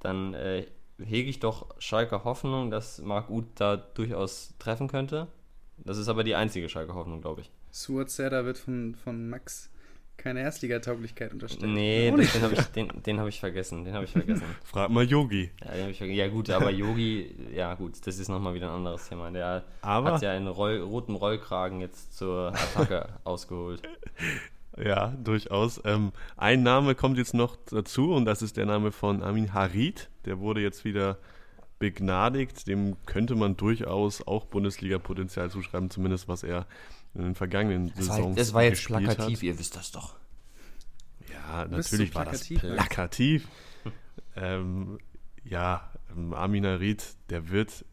[0.00, 0.66] dann äh,
[0.98, 5.28] hege ich doch Schalke Hoffnung, dass Marc Uth da durchaus treffen könnte.
[5.78, 7.50] Das ist aber die einzige Schalke Hoffnung, glaube ich.
[7.70, 9.70] Suat Serda wird von, von Max
[10.18, 11.72] keine Erstligatauglichkeit unterstellt.
[11.72, 13.84] Nee, das, den habe ich, den, den hab ich vergessen.
[13.84, 14.44] Den habe ich vergessen.
[14.64, 15.50] Frag mal Yogi.
[15.64, 19.30] Ja, ja, gut, aber Yogi, ja gut, das ist nochmal wieder ein anderes Thema.
[19.30, 23.82] Der aber, hat ja einen Roll, roten Rollkragen jetzt zur Attacke ausgeholt.
[24.76, 25.80] Ja, durchaus.
[25.84, 30.10] Ähm, ein Name kommt jetzt noch dazu und das ist der Name von Amin Harid.
[30.24, 31.18] Der wurde jetzt wieder
[31.78, 32.66] begnadigt.
[32.66, 36.66] Dem könnte man durchaus auch Bundesliga-Potenzial zuschreiben, zumindest was er
[37.18, 38.26] in den vergangenen das Saisons.
[38.26, 39.42] War, das war jetzt plakativ, hat.
[39.42, 40.14] ihr wisst das doch.
[41.30, 43.48] Ja, natürlich war das plakativ.
[44.36, 44.98] ähm,
[45.44, 47.84] ja, ähm, Armin Arid, der wird,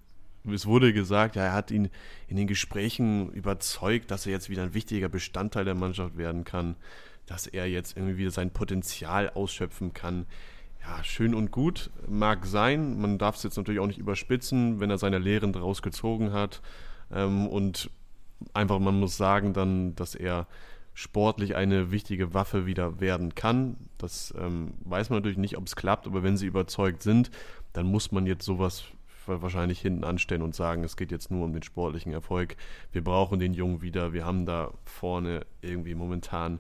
[0.46, 1.90] es wurde gesagt, ja, er hat ihn
[2.28, 6.76] in den Gesprächen überzeugt, dass er jetzt wieder ein wichtiger Bestandteil der Mannschaft werden kann,
[7.26, 10.28] dass er jetzt irgendwie wieder sein Potenzial ausschöpfen kann.
[10.82, 13.00] Ja, schön und gut, mag sein.
[13.02, 16.62] Man darf es jetzt natürlich auch nicht überspitzen, wenn er seine Lehren daraus gezogen hat.
[17.12, 17.90] Ähm, und
[18.54, 20.48] einfach, man muss sagen dann, dass er
[20.94, 23.76] sportlich eine wichtige Waffe wieder werden kann.
[23.98, 27.32] Das ähm, weiß man natürlich nicht, ob es klappt, aber wenn sie überzeugt sind,
[27.74, 28.86] dann muss man jetzt sowas
[29.28, 32.56] wahrscheinlich hinten anstellen und sagen, es geht jetzt nur um den sportlichen Erfolg.
[32.92, 34.14] Wir brauchen den Jungen wieder.
[34.14, 36.60] Wir haben da vorne irgendwie momentan,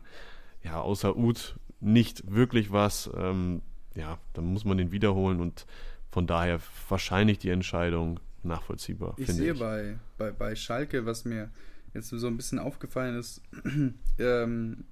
[0.64, 3.10] ja, außer Uth nicht wirklich was.
[3.16, 3.62] Ähm,
[3.96, 5.66] ja, dann muss man den wiederholen und
[6.12, 6.60] von daher
[6.90, 9.16] wahrscheinlich die Entscheidung nachvollziehbar.
[9.18, 9.60] Ich sehe ich.
[9.60, 11.50] Bei, bei, bei Schalke, was mir
[11.94, 13.42] jetzt so ein bisschen aufgefallen ist,
[14.20, 14.86] ähm,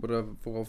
[0.00, 0.68] oder worauf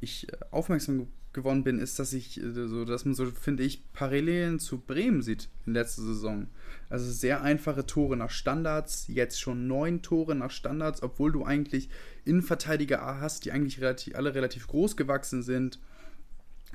[0.00, 4.58] ich aufmerksam geworden bin, ist, dass ich äh, so, dass man so, finde ich, Parallelen
[4.58, 6.46] zu Bremen sieht in letzter Saison.
[6.88, 11.90] Also sehr einfache Tore nach Standards, jetzt schon neun Tore nach Standards, obwohl du eigentlich
[12.24, 15.80] Innenverteidiger hast, die eigentlich relativ, alle relativ groß gewachsen sind.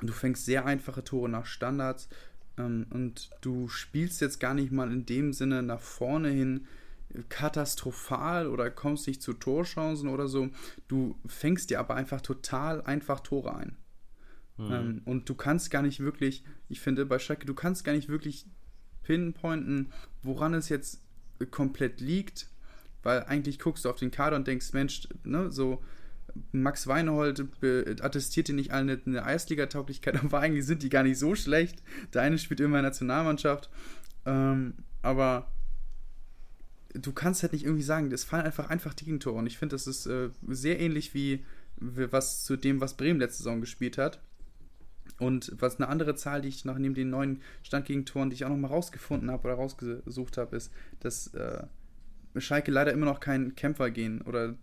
[0.02, 2.08] Du fängst sehr einfache Tore nach Standards
[2.56, 6.66] und du spielst jetzt gar nicht mal in dem Sinne nach vorne hin
[7.28, 10.50] katastrophal oder kommst nicht zu Torchancen oder so.
[10.88, 13.76] Du fängst dir aber einfach total einfach Tore ein.
[14.56, 14.72] Mhm.
[14.72, 18.08] Ähm, und du kannst gar nicht wirklich, ich finde bei Schalke, du kannst gar nicht
[18.08, 18.46] wirklich
[19.02, 21.02] pinpointen, woran es jetzt
[21.50, 22.48] komplett liegt,
[23.02, 25.82] weil eigentlich guckst du auf den Kader und denkst, Mensch, ne, so
[26.52, 27.44] Max Weinhold
[28.02, 31.82] attestiert dir nicht alle eine, Eisliga-Tauglichkeit, aber eigentlich sind die gar nicht so schlecht.
[32.14, 33.70] Der eine spielt immer in der Nationalmannschaft.
[34.26, 35.50] Ähm, aber
[36.94, 39.38] du kannst halt nicht irgendwie sagen, es fallen einfach einfach Gegentore.
[39.38, 41.44] Und ich finde, das ist äh, sehr ähnlich wie,
[41.76, 44.20] was zu dem, was Bremen letzte Saison gespielt hat.
[45.18, 48.48] Und was eine andere Zahl, die ich nach neben den neuen Standgegentoren, die ich auch
[48.48, 51.64] noch mal rausgefunden habe oder rausgesucht habe, ist, dass äh,
[52.38, 54.54] Schalke leider immer noch keinen Kämpfer gehen oder,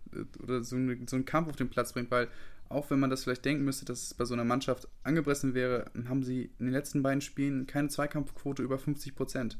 [0.42, 2.28] oder so, eine, so einen Kampf auf den Platz bringt, weil
[2.68, 5.90] auch wenn man das vielleicht denken müsste, dass es bei so einer Mannschaft angemessen wäre,
[6.08, 9.58] haben sie in den letzten beiden Spielen keine Zweikampfquote über 50 Prozent.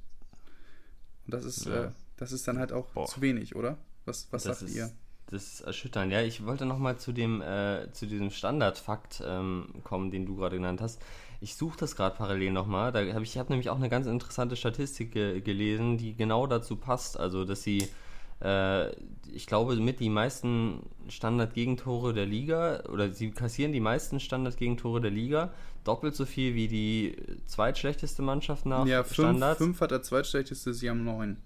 [1.24, 1.84] Und das ist, ja.
[1.84, 3.06] äh, das ist dann halt auch Boah.
[3.06, 3.78] zu wenig, oder?
[4.04, 4.90] Was, was sagt ist, ihr?
[5.30, 6.12] Das ist erschütternd.
[6.12, 10.56] Ja, ich wollte nochmal zu dem, äh, zu diesem Standardfakt ähm, kommen, den du gerade
[10.56, 11.02] genannt hast.
[11.40, 12.92] Ich suche das gerade parallel nochmal.
[12.92, 16.46] Da habe ich, ich habe nämlich auch eine ganz interessante Statistik ge gelesen, die genau
[16.46, 17.20] dazu passt.
[17.20, 17.88] Also, dass sie
[18.40, 18.90] äh,
[19.32, 25.10] ich glaube, mit die meisten Standard-Gegentore der Liga, oder sie kassieren die meisten Standard-Gegentore der
[25.10, 25.52] Liga,
[25.84, 29.58] doppelt so viel wie die zweitschlechteste Mannschaft nach ja, fünf, Standards.
[29.58, 31.38] fünf hat der zweitschlechteste, sie haben neun.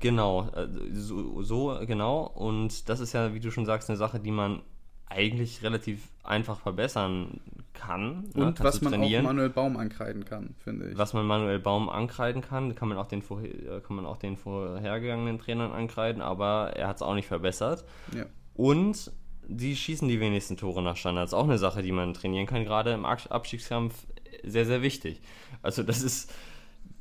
[0.00, 2.26] Genau, äh, so, so, genau.
[2.26, 4.62] Und das ist ja, wie du schon sagst, eine Sache, die man
[5.10, 7.40] eigentlich relativ einfach verbessern
[7.72, 8.24] kann.
[8.34, 8.46] Ne?
[8.46, 8.64] Und ne?
[8.64, 9.24] was man trainieren.
[9.24, 10.98] auch Manuel Baum ankreiden kann, finde ich.
[10.98, 14.18] Was man Manuel Baum ankreiden kann, kann man auch den, vorher, äh, kann man auch
[14.18, 17.84] den vorhergegangenen Trainern ankreiden, aber er hat es auch nicht verbessert.
[18.14, 18.26] Ja.
[18.54, 19.12] Und
[19.46, 21.32] die schießen die wenigsten Tore nach Standards.
[21.32, 24.06] Auch eine Sache, die man trainieren kann, gerade im Abstiegskampf
[24.44, 25.22] sehr, sehr wichtig.
[25.62, 26.32] Also das ist,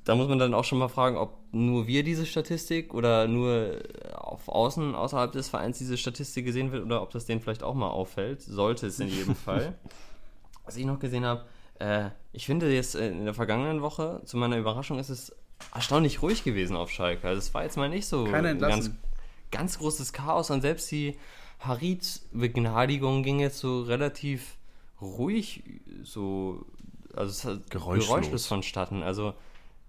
[0.08, 3.82] da muss man dann auch schon mal fragen, ob nur wir diese Statistik oder nur
[4.14, 7.74] auf Außen, außerhalb des Vereins diese Statistik gesehen wird oder ob das denen vielleicht auch
[7.74, 8.42] mal auffällt.
[8.42, 9.76] Sollte es in jedem Fall.
[10.64, 11.44] Was ich noch gesehen habe,
[11.80, 15.36] äh, ich finde jetzt in der vergangenen Woche, zu meiner Überraschung, ist es
[15.76, 17.28] erstaunlich ruhig gewesen auf Schalke.
[17.28, 18.92] Also es war jetzt mal nicht so ein ganz,
[19.52, 21.18] ganz großes Chaos und selbst die
[21.60, 24.56] Harit-Begnadigung ging jetzt so relativ
[25.02, 25.64] ruhig,
[26.04, 26.66] so,
[27.14, 29.04] also es hat geräuschlos, geräuschlos vonstatten.
[29.04, 29.34] Also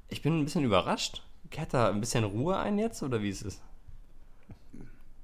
[0.08, 1.22] ich bin ein bisschen überrascht.
[1.50, 3.60] Kehrt da ein bisschen Ruhe ein jetzt oder wie ist es?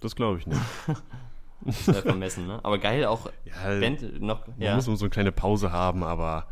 [0.00, 0.60] Das glaube ich nicht.
[1.66, 2.60] Sehr vermessen, ne?
[2.62, 4.46] Aber geil auch ja, Band noch.
[4.46, 4.74] Man ja.
[4.74, 6.46] muss so eine kleine Pause haben, aber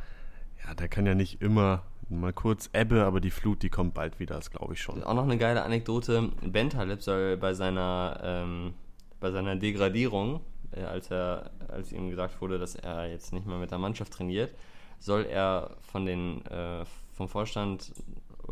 [0.64, 4.20] ja, der kann ja nicht immer mal kurz Ebbe, aber die Flut, die kommt bald
[4.20, 5.02] wieder, das glaube ich schon.
[5.02, 6.30] Auch noch eine geile Anekdote.
[6.42, 8.74] Ben Taleb soll bei seiner, ähm,
[9.20, 10.40] bei seiner Degradierung,
[10.72, 14.12] äh, als, er, als ihm gesagt wurde, dass er jetzt nicht mehr mit der Mannschaft
[14.12, 14.54] trainiert,
[14.98, 17.92] soll er von den, äh, vom Vorstand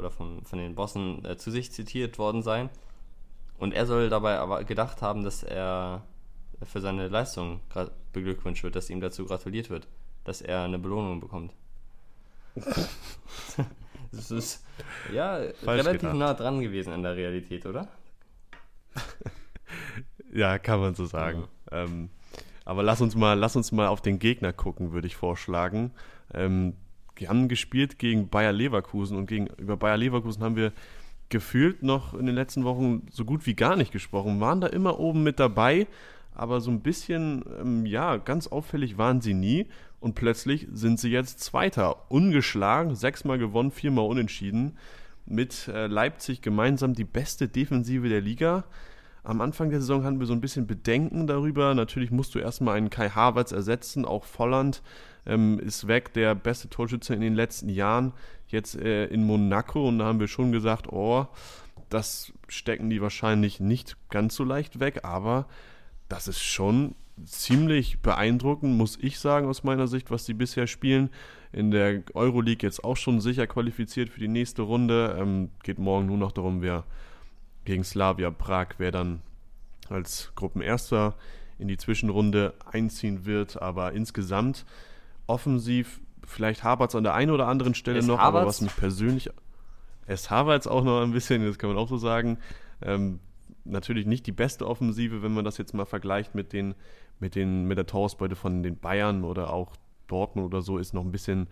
[0.00, 2.70] oder von, von den Bossen äh, zu sich zitiert worden sein.
[3.58, 6.02] Und er soll dabei aber gedacht haben, dass er
[6.62, 7.60] für seine Leistung
[8.12, 9.86] beglückwünscht wird, dass ihm dazu gratuliert wird,
[10.24, 11.52] dass er eine Belohnung bekommt.
[14.12, 14.64] das ist
[15.12, 16.16] ja Falsch relativ gedacht.
[16.16, 17.88] nah dran gewesen an der Realität, oder?
[20.32, 21.46] ja, kann man so sagen.
[21.70, 21.84] Ja.
[21.84, 22.10] Ähm,
[22.64, 25.92] aber lass uns mal, lass uns mal auf den Gegner gucken, würde ich vorschlagen.
[26.32, 26.74] Ähm,
[27.20, 30.72] die haben gespielt gegen Bayer Leverkusen und gegen, über Bayer Leverkusen haben wir
[31.28, 34.98] gefühlt noch in den letzten Wochen so gut wie gar nicht gesprochen, waren da immer
[34.98, 35.86] oben mit dabei,
[36.34, 39.66] aber so ein bisschen, ähm, ja, ganz auffällig waren sie nie.
[40.00, 44.78] Und plötzlich sind sie jetzt Zweiter, ungeschlagen, sechsmal gewonnen, viermal unentschieden,
[45.26, 48.64] mit äh, Leipzig gemeinsam die beste Defensive der Liga.
[49.22, 51.74] Am Anfang der Saison hatten wir so ein bisschen Bedenken darüber.
[51.74, 54.82] Natürlich musst du erstmal einen Kai Havertz ersetzen, auch Volland
[55.26, 58.12] ähm, ist weg, der beste Torschütze in den letzten Jahren,
[58.48, 59.88] jetzt äh, in Monaco.
[59.88, 61.26] Und da haben wir schon gesagt, oh,
[61.88, 65.46] das stecken die wahrscheinlich nicht ganz so leicht weg, aber
[66.08, 71.10] das ist schon ziemlich beeindruckend, muss ich sagen, aus meiner Sicht, was sie bisher spielen.
[71.52, 75.16] In der Euroleague jetzt auch schon sicher qualifiziert für die nächste Runde.
[75.18, 76.84] Ähm, geht morgen nur noch darum, wer
[77.64, 79.20] gegen Slavia Prag, wer dann
[79.88, 81.14] als Gruppenerster
[81.58, 83.60] in die Zwischenrunde einziehen wird.
[83.60, 84.64] Aber insgesamt
[85.30, 88.36] offensiv, vielleicht hapert es an der einen oder anderen Stelle es noch, Havertz?
[88.36, 89.30] aber was mich persönlich.
[90.06, 92.38] Es hapert auch noch ein bisschen, das kann man auch so sagen.
[92.82, 93.20] Ähm,
[93.64, 96.74] natürlich nicht die beste Offensive, wenn man das jetzt mal vergleicht mit den,
[97.20, 99.76] mit den, mit der Torausbeute von den Bayern oder auch
[100.08, 101.48] Dortmund oder so, ist noch ein bisschen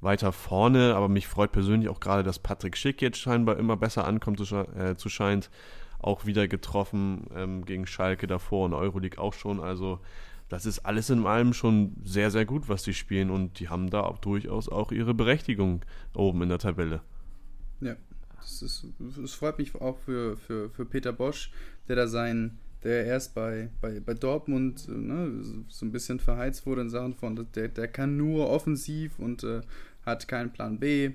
[0.00, 4.06] weiter vorne, aber mich freut persönlich auch gerade, dass Patrick Schick jetzt scheinbar immer besser
[4.06, 5.50] ankommt zu, äh, zu scheint.
[5.98, 9.60] Auch wieder getroffen ähm, gegen Schalke davor und Euroleague auch schon.
[9.60, 10.00] Also
[10.48, 13.90] das ist alles in allem schon sehr, sehr gut, was sie spielen und die haben
[13.90, 15.82] da auch durchaus auch ihre Berechtigung
[16.14, 17.00] oben in der Tabelle.
[17.80, 17.96] Ja,
[18.40, 21.50] das freut mich auch für, für, für Peter Bosch,
[21.88, 26.82] der da sein, der erst bei, bei, bei Dortmund ne, so ein bisschen verheizt wurde
[26.82, 29.62] in Sachen von, der, der kann nur offensiv und äh,
[30.04, 31.12] hat keinen Plan B.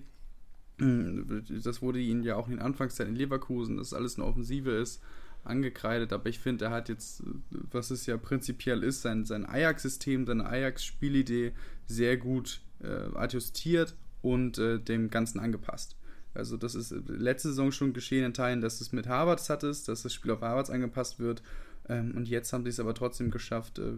[0.80, 5.02] Das wurde ihnen ja auch in den Anfangszeiten in Leverkusen, dass alles eine Offensive ist
[5.44, 10.26] angekreidet, aber ich finde, er hat jetzt, was es ja prinzipiell ist, sein, sein Ajax-System,
[10.26, 11.54] seine Ajax-Spielidee
[11.88, 15.96] sehr gut äh, adjustiert und äh, dem Ganzen angepasst.
[16.34, 20.04] Also das ist letzte Saison schon geschehen in Teilen, dass es mit Harvards hattest, dass
[20.04, 21.42] das Spiel auf Harvards angepasst wird
[21.88, 23.98] ähm, und jetzt haben sie es aber trotzdem geschafft, äh,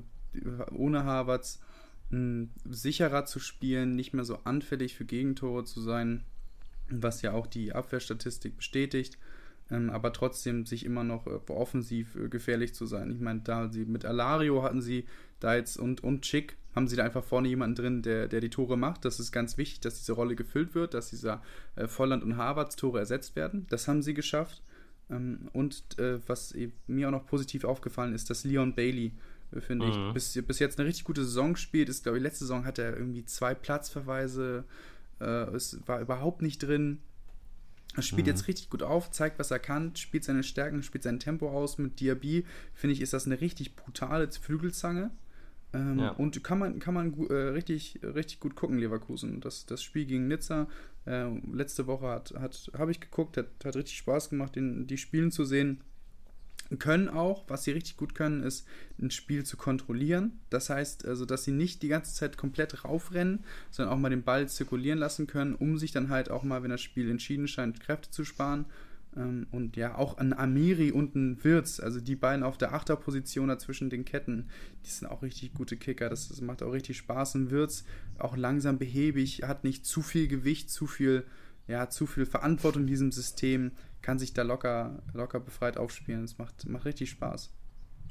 [0.71, 1.60] ohne Harvards
[2.69, 6.25] sicherer zu spielen, nicht mehr so anfällig für Gegentore zu sein,
[6.89, 9.17] was ja auch die Abwehrstatistik bestätigt
[9.72, 13.12] aber trotzdem sich immer noch äh, offensiv äh, gefährlich zu sein.
[13.12, 15.06] Ich meine, da sie mit Alario hatten sie
[15.40, 18.50] da jetzt und, und Chick haben sie da einfach vorne jemanden drin, der, der die
[18.50, 19.06] Tore macht.
[19.06, 21.42] Das ist ganz wichtig, dass diese Rolle gefüllt wird, dass dieser
[21.76, 23.66] äh, Volland und Harvards Tore ersetzt werden.
[23.70, 24.62] Das haben sie geschafft.
[25.10, 26.56] Ähm, und äh, was
[26.88, 29.14] mir auch noch positiv aufgefallen ist, dass Leon Bailey,
[29.52, 29.92] äh, finde mhm.
[29.92, 31.90] ich, bis, bis jetzt eine richtig gute Saison spielt.
[31.90, 34.64] Ist, glaube ich, letzte Saison hat er irgendwie zwei Platzverweise.
[35.20, 37.00] Äh, es war überhaupt nicht drin
[37.95, 38.32] Er spielt mhm.
[38.32, 41.77] jetzt richtig gut auf, zeigt, was er kann, spielt seine Stärken, spielt sein Tempo aus.
[41.77, 45.12] Mit Diaby, finde ich, ist das eine richtig brutale Flügelzange.
[45.73, 46.10] Ähm, ja.
[46.12, 49.41] Und kann man, kann man äh, richtig, richtig gut gucken, Leverkusen.
[49.41, 50.67] Das, das Spiel gegen Nizza
[51.06, 54.97] äh, letzte Woche hat, hat, habe ich geguckt, hat, hat richtig Spaß gemacht, den, die
[54.97, 55.82] Spielen zu sehen
[56.80, 58.66] können auch, was sie richtig gut können, ist
[59.02, 60.40] ein Spiel zu kontrollieren.
[60.50, 64.24] Das heißt also, dass sie nicht die ganze Zeit komplett raufrennen, sondern auch mal den
[64.24, 67.80] Ball zirkulieren lassen können, um sich dann halt auch mal, wenn das Spiel entschieden scheint,
[67.80, 68.66] Kräfte zu sparen.
[69.16, 73.50] Ähm, und ja, auch ein Amiri und ein Wirz, also die beiden auf der Achterposition
[73.50, 74.48] dazwischen den Ketten,
[74.86, 76.10] die sind auch richtig gute Kicker.
[76.10, 77.36] Das, macht auch richtig Spaß.
[77.36, 77.84] Ein Wirz
[78.18, 81.26] auch langsam behäbig, hat nicht zu viel Gewicht, zu viel,
[81.72, 86.24] ja, zu viel Verantwortung in diesem System kann sich da locker, locker befreit aufspielen.
[86.24, 87.54] Es macht, macht richtig Spaß.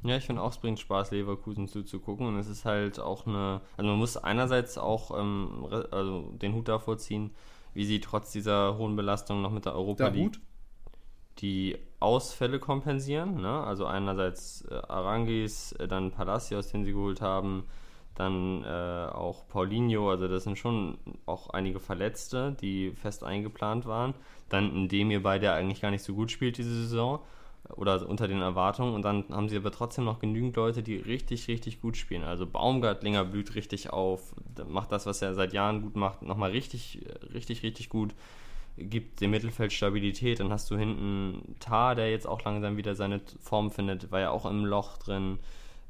[0.03, 2.25] Ja, ich finde auch, es bringt Spaß, Leverkusen zuzugucken.
[2.25, 3.61] Und es ist halt auch eine.
[3.77, 7.31] Also, man muss einerseits auch ähm, also den Hut davor ziehen,
[7.73, 10.39] wie sie trotz dieser hohen Belastung noch mit der Europa der League
[11.37, 13.41] die Ausfälle kompensieren.
[13.41, 13.63] Ne?
[13.63, 17.67] Also, einerseits äh, Arangis, äh, dann Palacios, den sie geholt haben,
[18.21, 20.09] dann äh, auch Paulinho.
[20.09, 24.13] Also, das sind schon auch einige Verletzte, die fest eingeplant waren
[24.51, 27.19] dann ein Demir der eigentlich gar nicht so gut spielt diese Saison
[27.75, 31.47] oder unter den Erwartungen und dann haben sie aber trotzdem noch genügend Leute, die richtig,
[31.47, 32.23] richtig gut spielen.
[32.23, 34.33] Also Baumgartlinger blüht richtig auf,
[34.67, 36.99] macht das, was er seit Jahren gut macht, nochmal richtig,
[37.33, 38.13] richtig, richtig gut,
[38.77, 40.39] gibt dem Mittelfeld Stabilität.
[40.39, 44.31] Dann hast du hinten Tar, der jetzt auch langsam wieder seine Form findet, war ja
[44.31, 45.39] auch im Loch drin.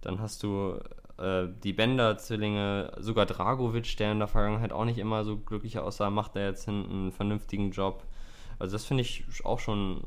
[0.01, 0.79] Dann hast du
[1.21, 6.09] äh, die Bender-Zwillinge, sogar Dragovic, der in der Vergangenheit auch nicht immer so glücklich aussah,
[6.09, 8.03] macht er jetzt hinten einen vernünftigen Job.
[8.59, 10.03] Also das finde ich auch schon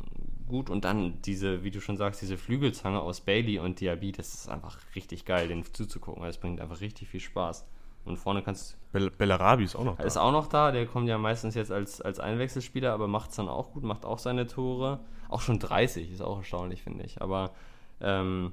[0.49, 0.71] gut.
[0.71, 4.49] Und dann diese, wie du schon sagst, diese Flügelzange aus Bailey und Diaby, das ist
[4.49, 6.23] einfach richtig geil, den zuzugucken.
[6.23, 7.67] Das bringt einfach richtig viel Spaß.
[8.05, 10.05] Und vorne kannst Bell Bellarabi ist auch noch da.
[10.05, 13.37] Ist auch noch da, der kommt ja meistens jetzt als, als Einwechselspieler, aber macht es
[13.37, 15.01] dann auch gut, macht auch seine Tore.
[15.29, 17.23] Auch schon 30, ist auch erstaunlich, finde ich.
[17.23, 17.53] Aber
[18.01, 18.53] ähm,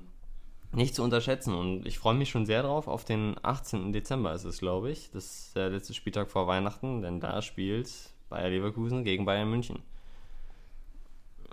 [0.74, 1.54] nicht zu unterschätzen.
[1.54, 2.88] Und ich freue mich schon sehr drauf.
[2.88, 3.92] Auf den 18.
[3.94, 5.12] Dezember ist es, glaube ich.
[5.12, 7.92] Das ist der letzte Spieltag vor Weihnachten, denn da spielt
[8.30, 9.80] Bayer Leverkusen gegen Bayern München.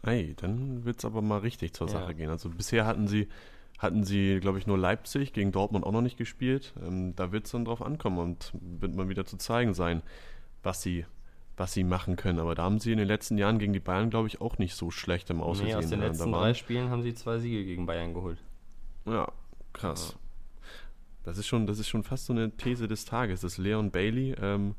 [0.04, 2.12] Ey, dann wird es aber mal richtig zur Sache ja.
[2.12, 2.30] gehen.
[2.30, 3.28] Also bisher hatten sie,
[3.78, 6.72] hatten sie, glaube ich, nur Leipzig gegen Dortmund auch noch nicht gespielt.
[6.80, 10.02] Ähm, da wird es dann drauf ankommen und wird mal wieder zu zeigen sein,
[10.62, 11.04] was sie,
[11.56, 12.38] was sie machen können.
[12.38, 14.76] Aber da haben sie in den letzten Jahren gegen die Bayern, glaube ich, auch nicht
[14.76, 15.66] so schlecht im Aussehen.
[15.66, 18.38] Nee, aus den letzten drei Spielen haben sie zwei Siege gegen Bayern geholt.
[19.10, 19.32] Ja,
[19.72, 20.14] krass.
[20.14, 20.20] Ja.
[21.24, 24.34] Das ist schon, das ist schon fast so eine These des Tages, dass Leon Bailey
[24.40, 24.74] ähm,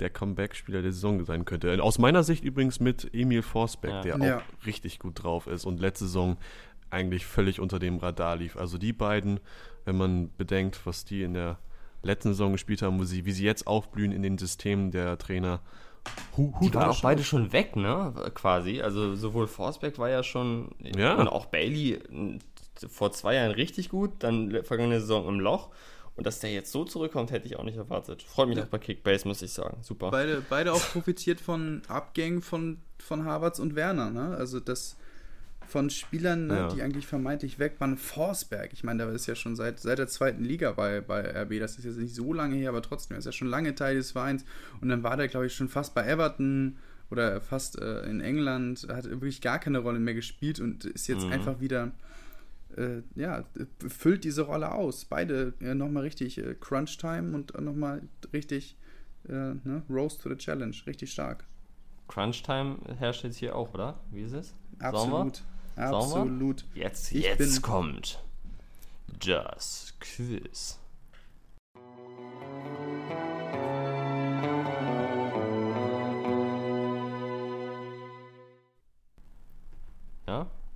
[0.00, 1.82] der Comeback-Spieler der Saison sein könnte.
[1.82, 4.16] Aus meiner Sicht übrigens mit Emil Forsberg, ja.
[4.16, 4.38] der ja.
[4.38, 6.36] auch richtig gut drauf ist und letzte Saison
[6.90, 8.56] eigentlich völlig unter dem Radar lief.
[8.56, 9.40] Also die beiden,
[9.84, 11.58] wenn man bedenkt, was die in der
[12.02, 15.60] letzten Saison gespielt haben, wo sie, wie sie jetzt aufblühen in den Systemen der Trainer.
[16.36, 18.12] Hu, hu, die waren auch beide schon weg, ne?
[18.34, 18.82] Quasi.
[18.82, 21.14] Also sowohl Forsberg war ja schon ja.
[21.14, 21.98] und auch Bailey
[22.88, 25.70] vor zwei Jahren richtig gut, dann vergangene Saison im Loch.
[26.16, 28.22] Und dass der jetzt so zurückkommt, hätte ich auch nicht erwartet.
[28.22, 28.64] Freut mich ja.
[28.64, 29.78] auch bei Kickbase, muss ich sagen.
[29.82, 30.10] Super.
[30.10, 34.10] Beide, beide auch profitiert von Abgängen von, von Harvards und Werner.
[34.10, 34.36] Ne?
[34.36, 34.96] Also das
[35.66, 36.68] von Spielern, ne, ja.
[36.68, 37.96] die eigentlich vermeintlich weg waren.
[37.96, 41.58] Forsberg, ich meine, der ist ja schon seit, seit der zweiten Liga bei, bei RB.
[41.58, 43.96] Das ist jetzt nicht so lange her, aber trotzdem, er ist ja schon lange Teil
[43.96, 44.44] des Vereins.
[44.80, 46.78] Und dann war der, glaube ich, schon fast bei Everton
[47.10, 51.26] oder fast äh, in England, hat wirklich gar keine Rolle mehr gespielt und ist jetzt
[51.26, 51.32] mhm.
[51.32, 51.92] einfach wieder
[52.76, 53.44] äh, ja,
[53.88, 55.04] füllt diese Rolle aus.
[55.04, 58.76] Beide äh, nochmal richtig äh, Crunch-Time und nochmal richtig
[59.28, 59.82] äh, ne?
[59.88, 60.74] Rose to the Challenge.
[60.86, 61.44] Richtig stark.
[62.08, 64.00] Crunch-Time herrscht jetzt hier auch, oder?
[64.10, 64.54] Wie ist es?
[64.78, 65.42] Absolut.
[65.76, 66.64] Absolut.
[66.74, 68.22] Jetzt, jetzt kommt
[69.20, 70.78] das Quiz.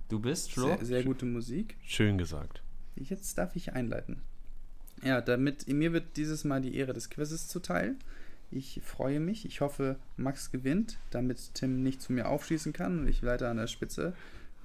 [0.09, 0.67] Du bist, Flo?
[0.67, 1.77] Sehr, sehr gute Musik.
[1.85, 2.63] Schön gesagt.
[2.95, 4.21] Jetzt darf ich einleiten.
[5.03, 7.95] Ja, damit mir wird dieses Mal die Ehre des Quizzes zuteil.
[8.51, 9.45] Ich freue mich.
[9.45, 13.57] Ich hoffe, Max gewinnt, damit Tim nicht zu mir aufschließen kann und ich weiter an
[13.57, 14.13] der Spitze.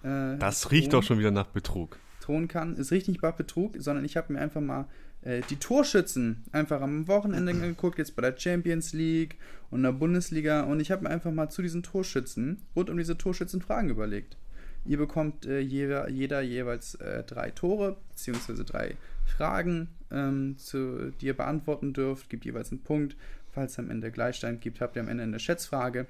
[0.02, 1.98] Äh, das riecht doch schon wieder nach Betrug.
[2.20, 2.72] Thron kann.
[2.78, 4.88] Es riecht nicht nach Betrug, sondern ich habe mir einfach mal
[5.20, 9.36] äh, die Torschützen einfach am Wochenende geguckt, jetzt bei der Champions League
[9.70, 13.18] und der Bundesliga und ich habe mir einfach mal zu diesen Torschützen rund um diese
[13.18, 14.38] Torschützen Fragen überlegt.
[14.84, 21.26] Ihr bekommt äh, jeder, jeder, jeweils äh, drei Tore, beziehungsweise drei Fragen, ähm, zu, die
[21.26, 22.28] ihr beantworten dürft.
[22.28, 23.16] Gibt jeweils einen Punkt.
[23.52, 26.06] Falls es am Ende Gleichstand gibt, habt ihr am Ende eine Schätzfrage.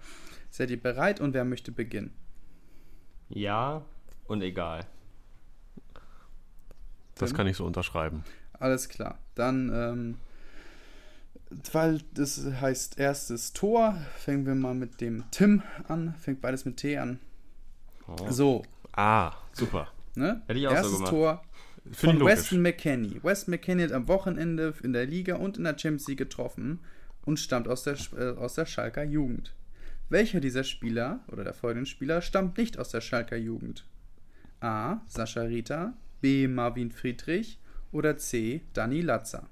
[0.51, 2.13] Seid ihr bereit und wer möchte beginnen?
[3.29, 3.83] Ja
[4.27, 4.87] und egal.
[7.17, 8.25] Das kann ich so unterschreiben.
[8.55, 9.19] Alles klar.
[9.35, 10.17] Dann ähm,
[11.73, 13.97] weil das heißt erstes Tor.
[14.17, 16.15] Fangen wir mal mit dem Tim an.
[16.19, 17.21] Fängt beides mit T an.
[18.07, 18.31] Oh.
[18.31, 19.89] So, Ah, super.
[20.15, 20.43] ne?
[20.47, 21.11] Hätte ich auch so erstes gemacht.
[21.11, 21.43] Tor
[21.93, 22.27] Finde ich von.
[22.29, 23.23] Weston McKenney.
[23.23, 26.81] Weston McKenney hat am Wochenende in der Liga und in der Champions League getroffen
[27.25, 29.55] und stammt aus der, äh, aus der Schalker Jugend.
[30.11, 33.87] Welcher dieser Spieler oder der folgenden Spieler stammt nicht aus der Schalker Jugend?
[34.61, 35.01] A.
[35.09, 36.47] Sascha Rita, B.
[36.49, 37.59] Marvin Friedrich
[37.93, 38.63] oder C.
[38.75, 39.49] Dani Latzer?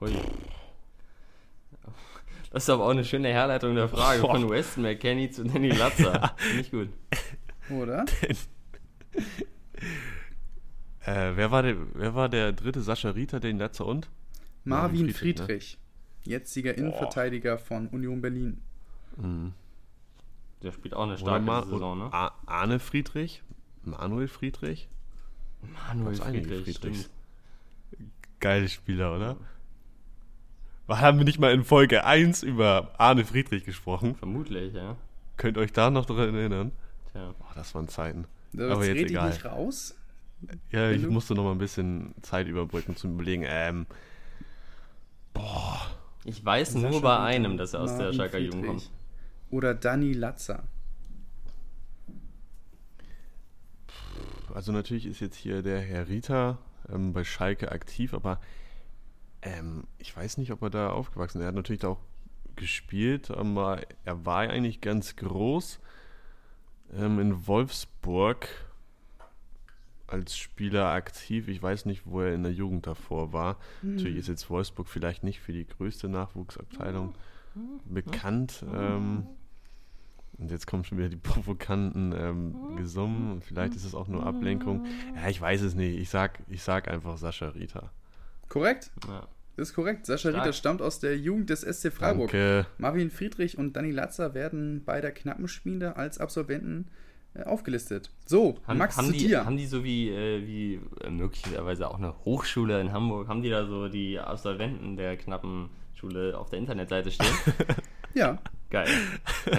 [0.00, 0.12] Hui.
[2.50, 4.36] Das ist aber auch eine schöne Herleitung der Frage Boah.
[4.36, 6.34] von Weston McKenney zu Danny Latzer.
[6.36, 6.88] Finde ich gut.
[7.70, 8.04] Oder?
[11.00, 14.08] Äh, wer, war der, wer war der dritte Sascha Rita, den letzter und?
[14.64, 15.78] Marvin Friedrich, Friedrich,
[16.24, 18.60] jetziger Innenverteidiger von Union Berlin.
[19.16, 19.52] Mhm.
[20.62, 22.10] Der spielt auch eine starke Ma Saison, ne?
[22.12, 23.42] Arne Friedrich?
[23.84, 24.88] Manuel Friedrich?
[25.62, 27.10] Manuel Friedrich, Friedrichs.
[28.40, 29.36] Geile Spieler, oder?
[30.88, 34.14] Haben wir nicht mal in Folge 1 über Arne Friedrich gesprochen?
[34.14, 34.96] Vermutlich, ja.
[35.36, 36.72] Könnt ihr euch da noch daran erinnern?
[37.12, 37.34] Tja.
[37.38, 38.26] Boah, das waren Zeiten.
[38.52, 39.30] Das Aber jetzt rede ich egal.
[39.30, 39.96] nicht raus.
[40.70, 43.44] Ja, ich du- musste noch mal ein bisschen Zeit überbrücken zum Überlegen.
[43.46, 43.86] Ähm,
[46.24, 48.90] Ich weiß Sascha nur bei einem, dass er aus der Marvin Schalker Jugend Friedrich kommt.
[49.50, 50.64] Oder Dani Latzer.
[54.54, 56.56] also natürlich ist jetzt hier der Herr Rita
[56.90, 58.40] ähm, bei Schalke aktiv, aber
[59.46, 61.44] ähm, ich weiß nicht, ob er da aufgewachsen ist.
[61.44, 62.00] Er hat natürlich da auch
[62.56, 65.78] gespielt, aber er war eigentlich ganz groß
[66.94, 68.48] ähm, in Wolfsburg
[70.06, 71.48] als Spieler aktiv.
[71.48, 73.56] Ich weiß nicht, wo er in der Jugend davor war.
[73.82, 77.14] Natürlich ist jetzt Wolfsburg vielleicht nicht für die größte Nachwuchsabteilung
[77.84, 78.64] bekannt.
[78.72, 79.26] Ähm,
[80.38, 83.32] und jetzt kommen schon wieder die provokanten ähm, Gesummen.
[83.32, 84.86] Und vielleicht ist es auch nur Ablenkung.
[85.16, 85.98] Ja, ich weiß es nicht.
[85.98, 87.90] Ich sag, ich sag einfach Sascha Rita.
[88.48, 88.92] Korrekt?
[89.08, 89.26] Ja.
[89.56, 90.06] Das ist korrekt.
[90.06, 90.44] Sascha Stark.
[90.44, 92.30] Rita stammt aus der Jugend des SC Freiburg.
[92.30, 92.66] Danke.
[92.78, 96.88] Marvin Friedrich und Dani Latzer werden bei der Knappenschmiede als Absolventen
[97.34, 98.10] äh, aufgelistet.
[98.26, 99.46] So, Haben, Max haben, zu die, dir.
[99.46, 103.50] haben die so wie, äh, wie äh, möglicherweise auch eine Hochschule in Hamburg, haben die
[103.50, 107.34] da so die Absolventen der knappen Schule auf der Internetseite stehen?
[108.14, 108.38] ja,
[108.68, 108.88] Geil.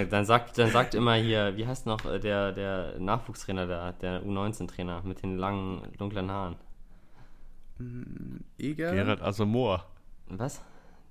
[0.10, 5.02] Dann, sagt, dann sagt immer hier, wie heißt noch der, der Nachwuchstrainer da, der U19-Trainer
[5.06, 6.58] mit den langen, dunklen Haaren?
[8.58, 9.86] Eger, Gerald Asamoah.
[10.28, 10.62] Was?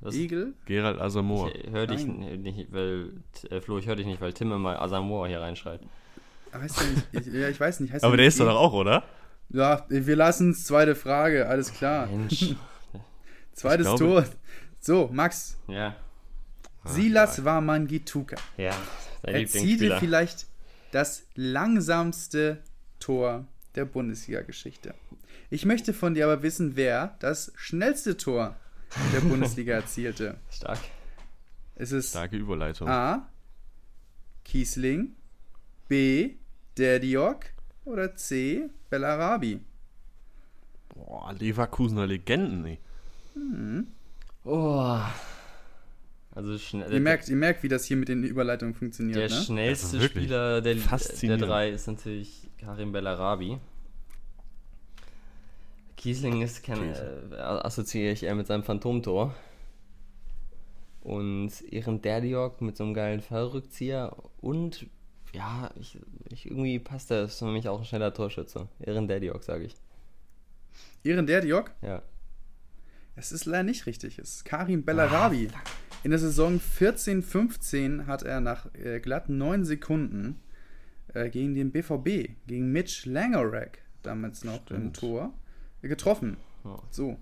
[0.00, 0.14] Was?
[0.14, 1.50] Egel, Gerald Asamoah.
[1.54, 2.42] Ich höre dich Nein.
[2.42, 3.12] nicht, weil,
[3.50, 5.80] äh, Flo, ich höre dich nicht, weil Tim immer Asamoah hier reinschreit.
[6.52, 7.92] heißt der nicht, ich, ja, ich weiß nicht.
[7.92, 8.56] Heißt Aber der nicht ist doch Egel?
[8.56, 9.04] auch, oder?
[9.48, 10.64] Ja, wir lassen es.
[10.64, 12.06] Zweite Frage, alles klar.
[12.08, 12.54] Mensch.
[13.52, 14.24] Zweites Tor.
[14.80, 15.58] So, Max.
[15.68, 15.96] ja,
[16.84, 18.36] Silas Wamangituka.
[18.56, 18.72] ja,
[19.22, 20.46] dein Erzielte vielleicht
[20.92, 22.62] das langsamste
[23.00, 24.94] Tor der Bundesliga-Geschichte.
[25.50, 28.56] Ich möchte von dir aber wissen, wer das schnellste Tor
[29.12, 30.38] der Bundesliga erzielte.
[30.50, 30.78] Stark.
[31.76, 32.88] Ist es Starke Überleitung.
[32.88, 33.28] A.
[34.44, 35.14] Kiesling,
[35.88, 36.34] B.
[36.78, 37.46] Derdiok
[37.84, 38.68] oder C.
[38.90, 39.60] Bellarabi?
[40.94, 42.78] Boah, Leverkusener Legenden, ey.
[44.44, 44.98] Oh.
[46.34, 46.92] Also schnell.
[46.92, 49.44] Ihr merkt, ihr merkt, wie das hier mit den Überleitungen funktioniert, Der ne?
[49.44, 53.58] schnellste Spieler der, der drei ist natürlich Karim Bellarabi.
[56.06, 59.34] Kiesling ist kein, äh, assoziiere ich eher mit seinem Phantomtor.
[61.00, 64.14] Und Ehren Derdiok mit so einem geilen Fallrückzieher.
[64.40, 64.86] Und
[65.32, 65.98] ja, ich,
[66.30, 68.68] ich, irgendwie passt er, ist für mich auch ein schneller Torschütze.
[68.78, 69.74] Ehren Derdiok, sage ich.
[71.02, 71.72] Ehren Derdiok?
[71.82, 72.02] Ja.
[73.16, 74.20] Es ist leider nicht richtig.
[74.20, 75.48] Es ist Karim Bellarabi.
[76.04, 80.40] In der Saison 14-15 hat er nach äh, glatt neun Sekunden
[81.14, 84.96] äh, gegen den BVB, gegen Mitch Langerak, damals noch im Stimmt.
[85.00, 85.45] Tor, äh,
[85.82, 86.36] getroffen.
[86.90, 87.18] So.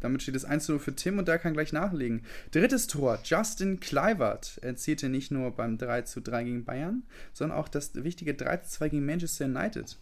[0.00, 2.22] Damit steht es 1 0 für Tim und der kann gleich nachlegen.
[2.50, 7.02] Drittes Tor, Justin Kluivert erzielte nicht nur beim 3 zu 3 gegen Bayern,
[7.32, 9.98] sondern auch das wichtige 3 zu 2 gegen Manchester United.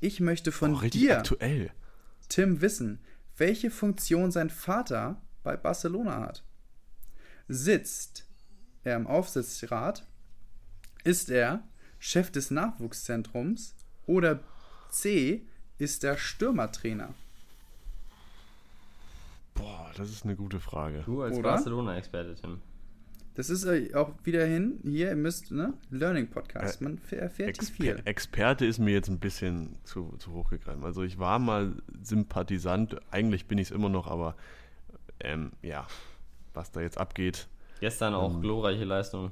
[0.00, 1.70] Ich möchte von richtig dir, aktuell.
[2.28, 3.00] Tim, wissen,
[3.36, 6.44] welche Funktion sein Vater bei Barcelona hat.
[7.48, 8.26] Sitzt
[8.84, 10.06] er im Aufsichtsrat?
[11.04, 11.64] Ist er
[11.98, 13.74] Chef des Nachwuchszentrums?
[14.06, 14.40] Oder
[14.90, 15.46] C.
[15.78, 17.14] Ist er Stürmertrainer?
[19.58, 21.02] Boah, das ist eine gute Frage.
[21.04, 21.40] Du als?
[21.40, 22.60] Barcelona-Experte, Tim.
[23.34, 25.74] Das ist äh, auch wieder hin, hier, ihr müsst, ne?
[25.90, 26.80] Learning Podcast.
[26.80, 28.02] Man f- erfährt Exper viel.
[28.04, 30.82] Experte ist mir jetzt ein bisschen zu, zu hoch gegriffen.
[30.82, 34.34] Also ich war mal Sympathisant, eigentlich bin ich es immer noch, aber
[35.20, 35.86] ähm, ja,
[36.54, 37.48] was da jetzt abgeht,
[37.80, 38.40] Gestern auch Ähm.
[38.40, 39.30] glorreiche Leistung.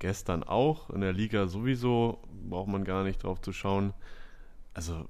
[0.00, 3.94] gestern auch, in der Liga sowieso, braucht man gar nicht drauf zu schauen.
[4.74, 5.08] Also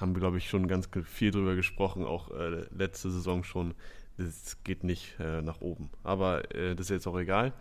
[0.00, 3.74] haben wir, glaube ich, schon ganz viel drüber gesprochen, auch äh, letzte Saison schon.
[4.16, 5.90] Das geht nicht äh, nach oben.
[6.02, 7.52] Aber äh, das ist jetzt auch egal.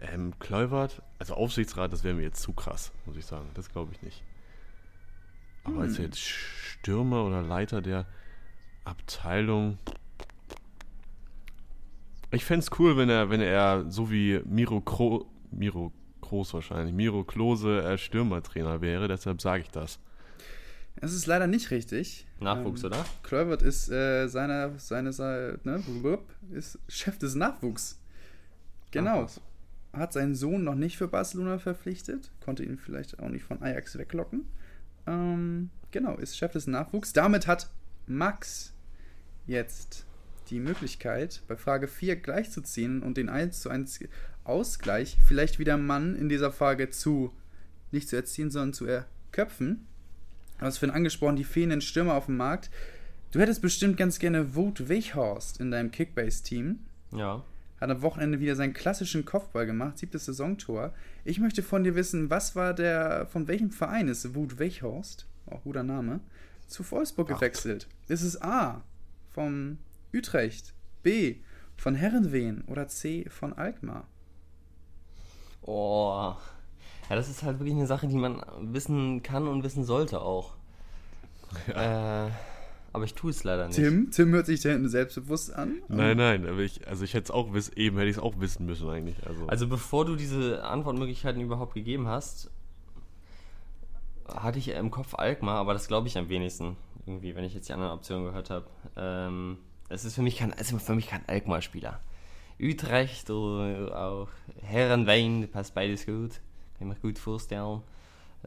[0.00, 3.50] Ähm, Kluivert, also Aufsichtsrat, das wäre mir jetzt zu krass, muss ich sagen.
[3.54, 4.22] Das glaube ich nicht.
[5.64, 5.82] Aber Hm.
[5.82, 8.06] als jetzt Stürmer oder Leiter der
[8.84, 9.78] Abteilung.
[12.30, 16.94] Ich fände es cool, wenn er, wenn er so wie Miro, Kro, Miro Groß wahrscheinlich,
[16.94, 19.98] Miro Klose äh, Stürmertrainer wäre, deshalb sage ich das.
[21.00, 22.26] Es ist leider nicht richtig.
[22.40, 23.04] Nachwuchs, Ähm, oder?
[23.22, 26.18] Kluivert ist äh, seine, seine, seine ne,
[26.52, 28.00] ist Chef des Nachwuchs.
[28.90, 29.20] Genau.
[29.20, 29.40] Ach, was.
[29.92, 33.96] Hat seinen Sohn noch nicht für Barcelona verpflichtet, konnte ihn vielleicht auch nicht von Ajax
[33.96, 34.46] weglocken.
[35.06, 37.12] Ähm, genau, ist Chef des Nachwuchs.
[37.12, 37.70] Damit hat
[38.06, 38.74] Max
[39.46, 40.04] jetzt
[40.50, 44.00] die Möglichkeit, bei Frage 4 gleichzuziehen und den 1 zu 1
[44.44, 47.32] Ausgleich vielleicht wieder Mann in dieser Frage zu
[47.90, 49.86] nicht zu erziehen, sondern zu erköpfen.
[50.58, 52.70] Du hast vorhin angesprochen, die fehlenden Stürmer auf dem Markt.
[53.30, 56.80] Du hättest bestimmt ganz gerne Wout Weghorst in deinem Kickbase-Team.
[57.12, 57.44] Ja.
[57.80, 60.92] Hat am Wochenende wieder seinen klassischen Kopfball gemacht, siebtes Saisontor.
[61.24, 65.62] Ich möchte von dir wissen, was war der, von welchem Verein ist Wout Weghorst, auch
[65.62, 66.20] guter Name,
[66.66, 67.40] zu Wolfsburg Acht.
[67.40, 67.86] gewechselt?
[68.08, 68.82] Ist es A
[69.30, 69.78] von
[70.12, 71.36] Utrecht, B
[71.76, 74.08] von Herrenwehen oder C von Alkmaar?
[75.62, 76.34] Oh.
[77.08, 80.54] Ja, das ist halt wirklich eine Sache, die man wissen kann und wissen sollte auch.
[81.68, 82.30] Äh,
[82.92, 83.76] aber ich tue es leider nicht.
[83.76, 85.76] Tim, Tim hört sich da hinten selbstbewusst an.
[85.88, 88.38] Nein, nein, aber ich, also ich hätte es auch wissen, eben hätte ich es auch
[88.38, 89.16] wissen müssen eigentlich.
[89.26, 92.50] Also, Also bevor du diese Antwortmöglichkeiten überhaupt gegeben hast,
[94.26, 96.76] hatte ich im Kopf Alkmaar, aber das glaube ich am wenigsten.
[97.06, 98.66] Irgendwie, wenn ich jetzt die anderen Optionen gehört habe.
[98.96, 102.00] Ähm, es ist für mich kein, es ist für mich kein Alkmaar-Spieler.
[102.60, 104.28] Utrecht oder auch
[104.60, 106.32] Herrenwein, passt beides gut.
[106.78, 107.82] Kann ich mir gut vorstellen.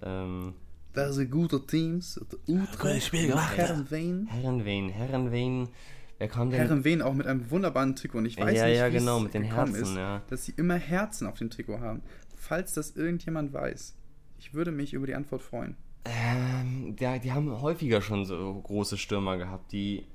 [0.01, 0.53] Ähm,
[0.93, 2.19] Wer sind gute Teams?
[2.47, 3.63] Utrecht, Spiel gemacht, ja.
[3.65, 4.27] Herrenveen.
[4.27, 5.69] Herrenwein, Herrenwein.
[6.17, 6.59] Wer kam denn?
[6.59, 8.19] Herrenveen auch mit einem wunderbaren Trikot.
[8.19, 10.21] Und ich weiß Ja, nicht, ja, wie genau, es mit den gekommen Herzen, ist, ja.
[10.29, 12.03] dass sie immer Herzen auf dem Trikot haben.
[12.35, 13.95] Falls das irgendjemand weiß,
[14.37, 15.75] ich würde mich über die Antwort freuen.
[16.05, 20.05] Ähm, ja, die haben häufiger schon so große Stürmer gehabt, die.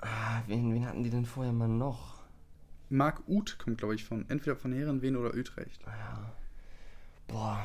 [0.00, 2.20] Ah, wen, wen hatten die denn vorher mal noch?
[2.88, 5.80] Marc Uth kommt, glaube ich, von entweder von Herrenveen oder Utrecht.
[7.30, 7.64] Boah.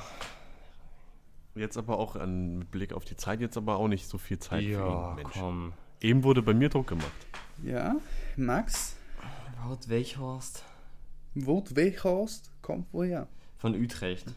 [1.56, 4.40] jetzt aber auch an mit Blick auf die Zeit, jetzt aber auch nicht so viel
[4.40, 5.30] Zeit für ja, ihn, Mensch.
[5.34, 5.74] komm.
[6.02, 7.12] Eben wurde bei mir Druck gemacht.
[7.64, 7.96] Ja,
[8.36, 8.98] Max,
[9.64, 10.64] Wout Weichhorst
[11.34, 13.28] Wout Weghorst kommt woher?
[13.58, 14.28] von Utrecht.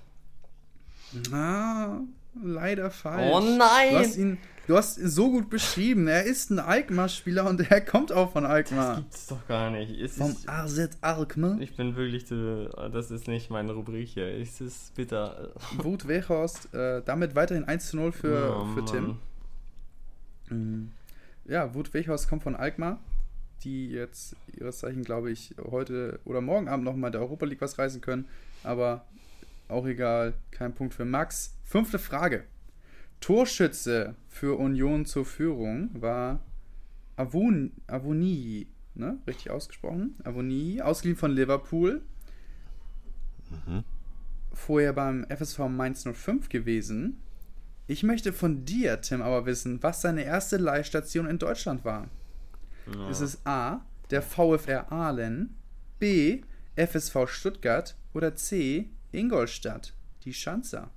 [1.33, 2.01] Ah,
[2.43, 3.31] leider falsch.
[3.33, 3.91] Oh nein!
[3.93, 6.07] Du hast ihn, du hast so gut beschrieben.
[6.09, 8.97] Er ist ein Alkmaar-Spieler und er kommt auch von Alkmaar.
[8.97, 9.91] Gibt's doch gar nicht.
[10.01, 11.59] Es Vom ist, AZ Alkmaar.
[11.61, 14.27] ich bin wirklich, zu, das ist nicht meine Rubrik hier.
[14.27, 15.53] Es ist bitter.
[15.79, 19.17] Wout Weghorst, äh, damit weiterhin 1 zu 0 für, Oh, für Tim.
[20.51, 20.91] Mhm.
[21.45, 22.99] Ja, Wout Weghorst kommt von Alkmaar,
[23.65, 27.79] die jetzt ihres Zeichen, glaube ich, heute oder morgen Abend nochmal der Europa League was
[27.79, 28.27] reißen können.
[28.65, 29.05] Aber
[29.69, 31.55] auch egal, kein Punkt für Max.
[31.69, 32.45] Fünfte Frage.
[33.21, 36.41] Torschütze für Union zur Führung war
[37.17, 39.19] Avon, Avoni, ne?
[39.27, 40.17] Richtig ausgesprochen?
[40.25, 42.01] Avoni, ausgeliehen von Liverpool.
[44.55, 47.21] Vorher beim FSV Mainz 05 gewesen.
[47.87, 52.09] Ich möchte von dir, Tim, aber wissen, was seine erste Leihstation in Deutschland war.
[52.91, 53.11] Ja.
[53.11, 55.55] Ist es A, der VfR Aalen,
[55.99, 56.41] B,
[56.77, 59.93] FSV Stuttgart oder C, Ingolstadt,
[60.25, 60.91] die Schanzer?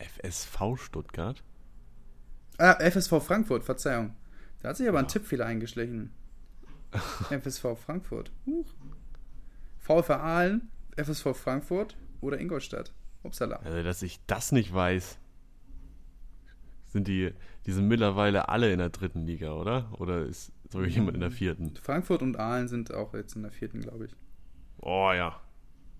[0.00, 1.42] FSV Stuttgart?
[2.58, 4.14] Ah, FSV Frankfurt, Verzeihung.
[4.60, 6.12] Da hat sich aber ein Tippfehler eingeschlichen.
[7.30, 8.32] FSV Frankfurt.
[8.46, 8.74] Huch.
[9.78, 12.92] VfR Aalen, FSV Frankfurt oder Ingolstadt.
[13.22, 13.56] Upsala.
[13.56, 15.18] Also, dass ich das nicht weiß.
[16.86, 17.32] Sind die,
[17.66, 19.92] die sind mittlerweile alle in der dritten Liga, oder?
[19.98, 21.76] Oder ist sogar jemand in der vierten?
[21.76, 24.16] Frankfurt und Aalen sind auch jetzt in der vierten, glaube ich.
[24.78, 25.40] Oh ja.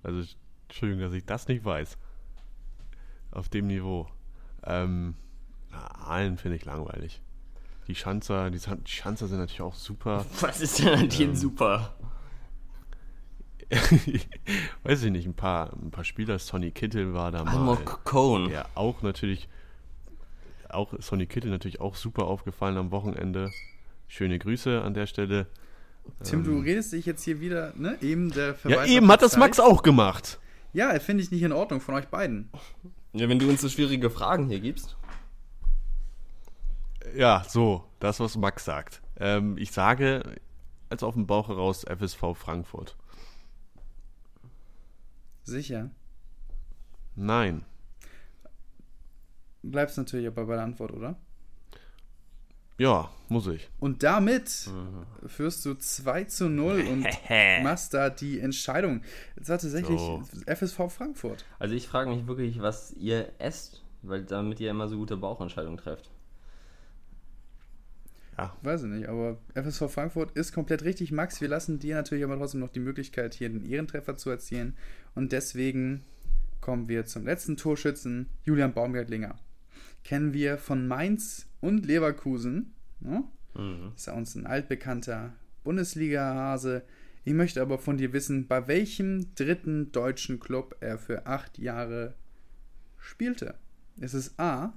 [0.03, 0.25] Also,
[0.69, 1.97] Entschuldigung, dass ich das nicht weiß.
[3.31, 4.09] Auf dem Niveau.
[4.65, 5.15] Ähm,
[5.73, 7.21] Aalen finde ich langweilig.
[7.87, 10.25] Die Schanzer, die, Schanzer sind natürlich auch super.
[10.41, 11.95] Was ist denn an denen Ähm, super?
[14.83, 17.77] Weiß ich nicht, ein paar, ein paar Spieler, Sonny Kittel war da mal.
[18.05, 18.49] Cohn.
[18.49, 19.49] Der auch natürlich,
[20.69, 23.51] auch Sonny Kittel natürlich auch super aufgefallen am Wochenende.
[24.09, 25.47] Schöne Grüße an der Stelle.
[26.25, 27.97] Tim, du redest dich jetzt hier wieder, ne?
[28.01, 30.41] Eben der Ja, Verweis eben auf hat das Max auch gemacht.
[30.73, 32.51] Ja, finde ich nicht in Ordnung von euch beiden.
[33.13, 34.97] Ja, wenn du uns so schwierige Fragen hier gibst.
[37.15, 39.03] Ja, so, das, was Max sagt.
[39.19, 40.37] Ähm, ich sage,
[40.89, 42.97] als auf dem Bauch heraus, FSV Frankfurt.
[45.43, 45.91] Sicher.
[47.17, 47.65] Nein.
[49.63, 51.17] bleibst natürlich aber bei der Antwort, oder?
[52.81, 53.69] Ja, muss ich.
[53.79, 54.71] Und damit
[55.27, 57.07] führst du 2 zu 0 und
[57.63, 59.03] machst da die Entscheidung.
[59.37, 60.23] Es war tatsächlich So.
[60.47, 61.45] FSV Frankfurt.
[61.59, 65.77] Also ich frage mich wirklich, was ihr esst, weil damit ihr immer so gute Bauchentscheidungen
[65.77, 66.11] trefft.
[68.39, 71.13] Ja, Weiß ich nicht, aber FSV Frankfurt ist komplett richtig.
[71.13, 74.75] Max, wir lassen dir natürlich aber trotzdem noch die Möglichkeit, hier den Ehrentreffer zu erzielen.
[75.15, 76.03] Und deswegen
[76.63, 79.37] kommen wir zum letzten Torschützen, Julian Baumgartlinger.
[80.03, 82.75] Kennen wir von Mainz und Leverkusen.
[83.01, 83.25] Ne?
[83.55, 83.93] Mhm.
[83.95, 85.35] Ist ja uns ein altbekannter
[85.65, 86.83] Bundesliga-Hase.
[87.25, 92.15] Ich möchte aber von dir wissen, bei welchem dritten deutschen Club er für acht Jahre
[92.99, 93.55] spielte.
[93.97, 94.73] Ist es A.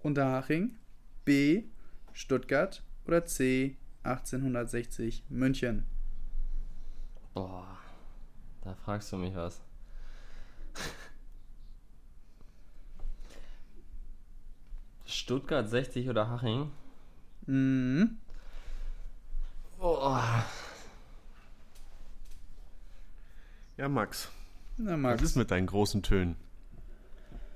[0.00, 0.76] Unterhaching,
[1.24, 1.64] B.
[2.12, 3.76] Stuttgart oder C.
[4.02, 5.84] 1860 München?
[7.34, 7.76] Boah,
[8.62, 9.60] da fragst du mich was.
[15.06, 16.70] Stuttgart 60 oder Haching?
[17.46, 18.18] Mhm.
[19.78, 20.44] Boah.
[23.76, 24.30] ja Max.
[24.78, 25.22] Na, Max.
[25.22, 26.36] Was ist mit deinen großen Tönen?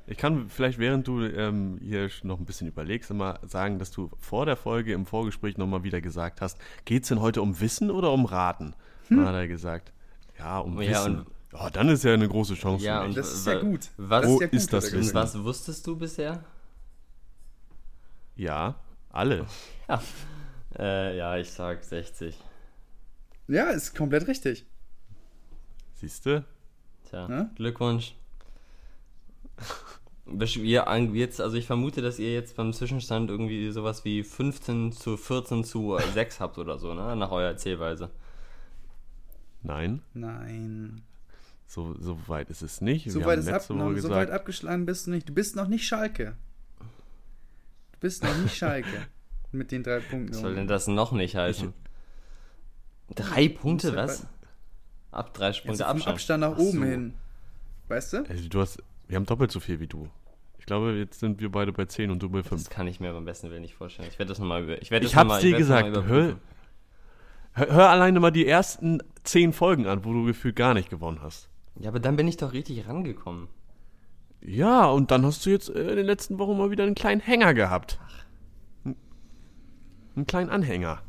[0.06, 4.10] Ich kann vielleicht, während du ähm, hier noch ein bisschen überlegst, immer sagen, dass du
[4.18, 7.90] vor der Folge im Vorgespräch nochmal wieder gesagt hast, geht es denn heute um Wissen
[7.90, 8.74] oder um Raten?
[9.08, 9.92] Dann hat er gesagt,
[10.38, 11.26] ja, um Ja, Wissen.
[11.52, 13.16] Ja, dann ist ja eine große Chance Ja, für und mich.
[13.16, 13.88] das ist ja gut.
[13.96, 15.14] was- das Wo ja ist gut, das hat er Wissen?
[15.14, 16.44] Was wusstest du bisher?
[18.40, 18.74] Ja,
[19.10, 19.44] alle.
[19.86, 20.02] Ja.
[20.78, 22.38] Äh, ja, ich sag 60.
[23.48, 24.64] Ja, ist komplett richtig.
[25.92, 26.42] Siehst du?
[27.10, 27.50] Tja, Ne?
[27.56, 28.14] Glückwunsch.
[30.24, 35.62] Jetzt, also ich vermute, dass ihr jetzt beim Zwischenstand irgendwie sowas wie 15 zu 14
[35.62, 37.14] zu 6 habt oder so, ne?
[37.16, 38.10] Nach eurer Erzählweise.
[39.62, 41.02] Nein, Nein.
[41.66, 43.10] so, so weit ist es nicht.
[43.10, 45.28] So Wir weit, ist ab, noch, so weit abgeschlagen bist du nicht.
[45.28, 46.36] Du bist noch nicht Schalke.
[48.00, 48.88] Du bist noch nicht Schalke.
[49.52, 50.32] Mit den drei Punkten.
[50.32, 51.74] Was soll denn das noch nicht heißen?
[53.14, 54.26] Drei Punkte, halt was?
[55.10, 56.08] Ab drei Punkte Abstand.
[56.14, 56.84] Abstand nach Ach oben so.
[56.84, 57.14] hin.
[57.88, 58.24] Weißt du?
[58.28, 60.08] also du hast, wir haben doppelt so viel wie du.
[60.58, 62.62] Ich glaube, jetzt sind wir beide bei 10 und du bei 5.
[62.62, 64.08] Das kann ich mir beim besten Willen nicht vorstellen.
[64.10, 64.80] Ich werde das nochmal über.
[64.80, 65.96] Ich, werde das Ich hab's noch mal- dir gesagt.
[66.06, 66.36] Hör,
[67.54, 71.48] hör alleine mal die ersten 10 Folgen an, wo du gefühlt gar nicht gewonnen hast.
[71.80, 73.48] Ja, aber dann bin ich doch richtig rangekommen.
[74.42, 77.20] Ja, und dann hast du jetzt äh, in den letzten Wochen mal wieder einen kleinen
[77.20, 77.98] Hänger gehabt.
[78.84, 81.02] Einen kleinen Anhänger.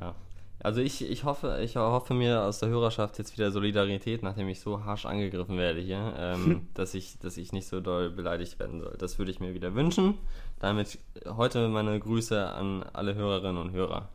[0.00, 0.14] Ja.
[0.60, 4.60] Also ich, ich hoffe, ich hoffe mir aus der Hörerschaft jetzt wieder Solidarität, nachdem ich
[4.60, 8.80] so harsch angegriffen werde hier, ähm, dass ich, dass ich nicht so doll beleidigt werden
[8.80, 8.96] soll.
[8.98, 10.14] Das würde ich mir wieder wünschen.
[10.58, 14.08] Damit heute meine Grüße an alle Hörerinnen und Hörer.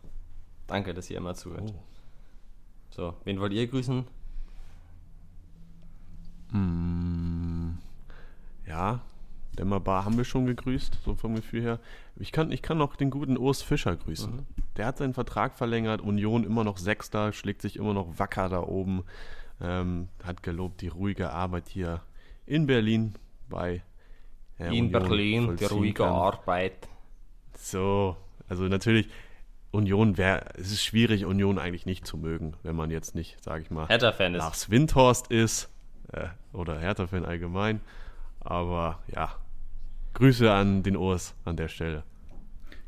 [0.68, 1.74] Danke, dass ihr immer zuhört.
[1.74, 1.84] Oh.
[2.90, 4.06] So, wen wollt ihr grüßen?
[6.52, 7.43] Hm,
[8.68, 9.02] ja,
[9.58, 11.80] Dämmerbar haben wir schon gegrüßt, so vom Gefühl her.
[12.16, 14.46] Ich kann, ich kann noch den guten Urs Fischer grüßen.
[14.78, 18.62] Der hat seinen Vertrag verlängert, Union immer noch Sechster, schlägt sich immer noch wacker da
[18.64, 19.04] oben.
[19.62, 22.02] Ähm, hat gelobt die ruhige Arbeit hier
[22.48, 23.14] in Berlin
[23.48, 23.84] bei
[24.58, 26.14] ja, In Union Berlin, die ruhige kann.
[26.14, 26.88] Arbeit.
[27.56, 29.08] So, also natürlich,
[29.72, 33.62] Union wäre, es ist schwierig, Union eigentlich nicht zu mögen, wenn man jetzt nicht, sage
[33.62, 34.40] ich mal, Hertha-Fan ist.
[34.40, 35.70] Lars Windhorst ist
[36.12, 37.82] äh, oder Hertha-Fan allgemein.
[38.44, 39.36] Aber ja,
[40.14, 42.04] Grüße an den Urs an der Stelle.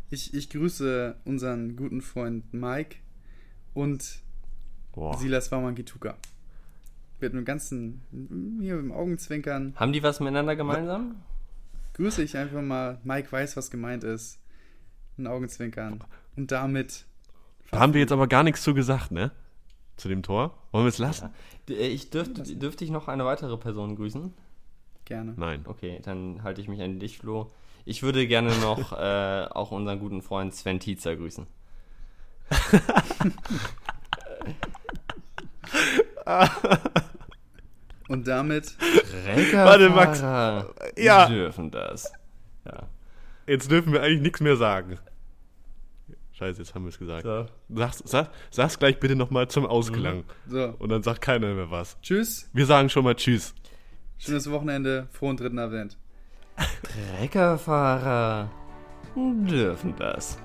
[0.10, 2.98] Ich, ich grüße unseren guten Freund Mike
[3.74, 4.20] und
[4.94, 5.18] Boah.
[5.18, 6.16] Silas Wamangituka.
[7.20, 8.02] Mit einem ganzen,
[8.62, 11.16] hier mit dem Augenzwinkern, Haben die was miteinander gemeinsam?
[11.94, 13.00] grüße ich einfach mal.
[13.04, 14.38] Mike weiß, was gemeint ist.
[15.18, 16.04] Ein Augenzwinkern.
[16.36, 17.06] Und damit.
[17.72, 19.32] Da haben wir jetzt aber gar nichts zu gesagt, ne?
[19.96, 20.58] Zu dem Tor.
[20.72, 21.30] Wollen wir es lassen?
[21.70, 24.34] Äh, Ich dürfte, dürfte ich noch eine weitere Person grüßen?
[25.06, 25.34] Gerne.
[25.38, 25.62] Nein.
[25.66, 27.52] Okay, dann halte ich mich an dich, Flo.
[27.86, 31.48] Ich würde gerne noch äh, auch unseren guten Freund Sven Tietzer grüßen.
[38.08, 38.76] Und damit.
[39.54, 40.22] Warte, Max.
[40.98, 41.28] Ja.
[41.28, 42.12] Die dürfen das.
[42.66, 42.88] Ja.
[43.48, 45.00] Jetzt dürfen wir eigentlich nichts mehr sagen.
[46.34, 47.24] Scheiße, jetzt haben wir es gesagt.
[47.24, 47.46] So.
[47.70, 50.26] Sag's, sag, sag's gleich bitte nochmal zum Ausklang.
[50.48, 50.76] So.
[50.80, 51.98] Und dann sagt keiner mehr was.
[52.02, 52.50] Tschüss.
[52.54, 53.56] Wir sagen schon mal Tschüss.
[54.18, 55.08] Schönes Wochenende.
[55.12, 55.98] Frohen dritten Advent.
[56.84, 58.50] Treckerfahrer
[59.16, 60.38] dürfen das.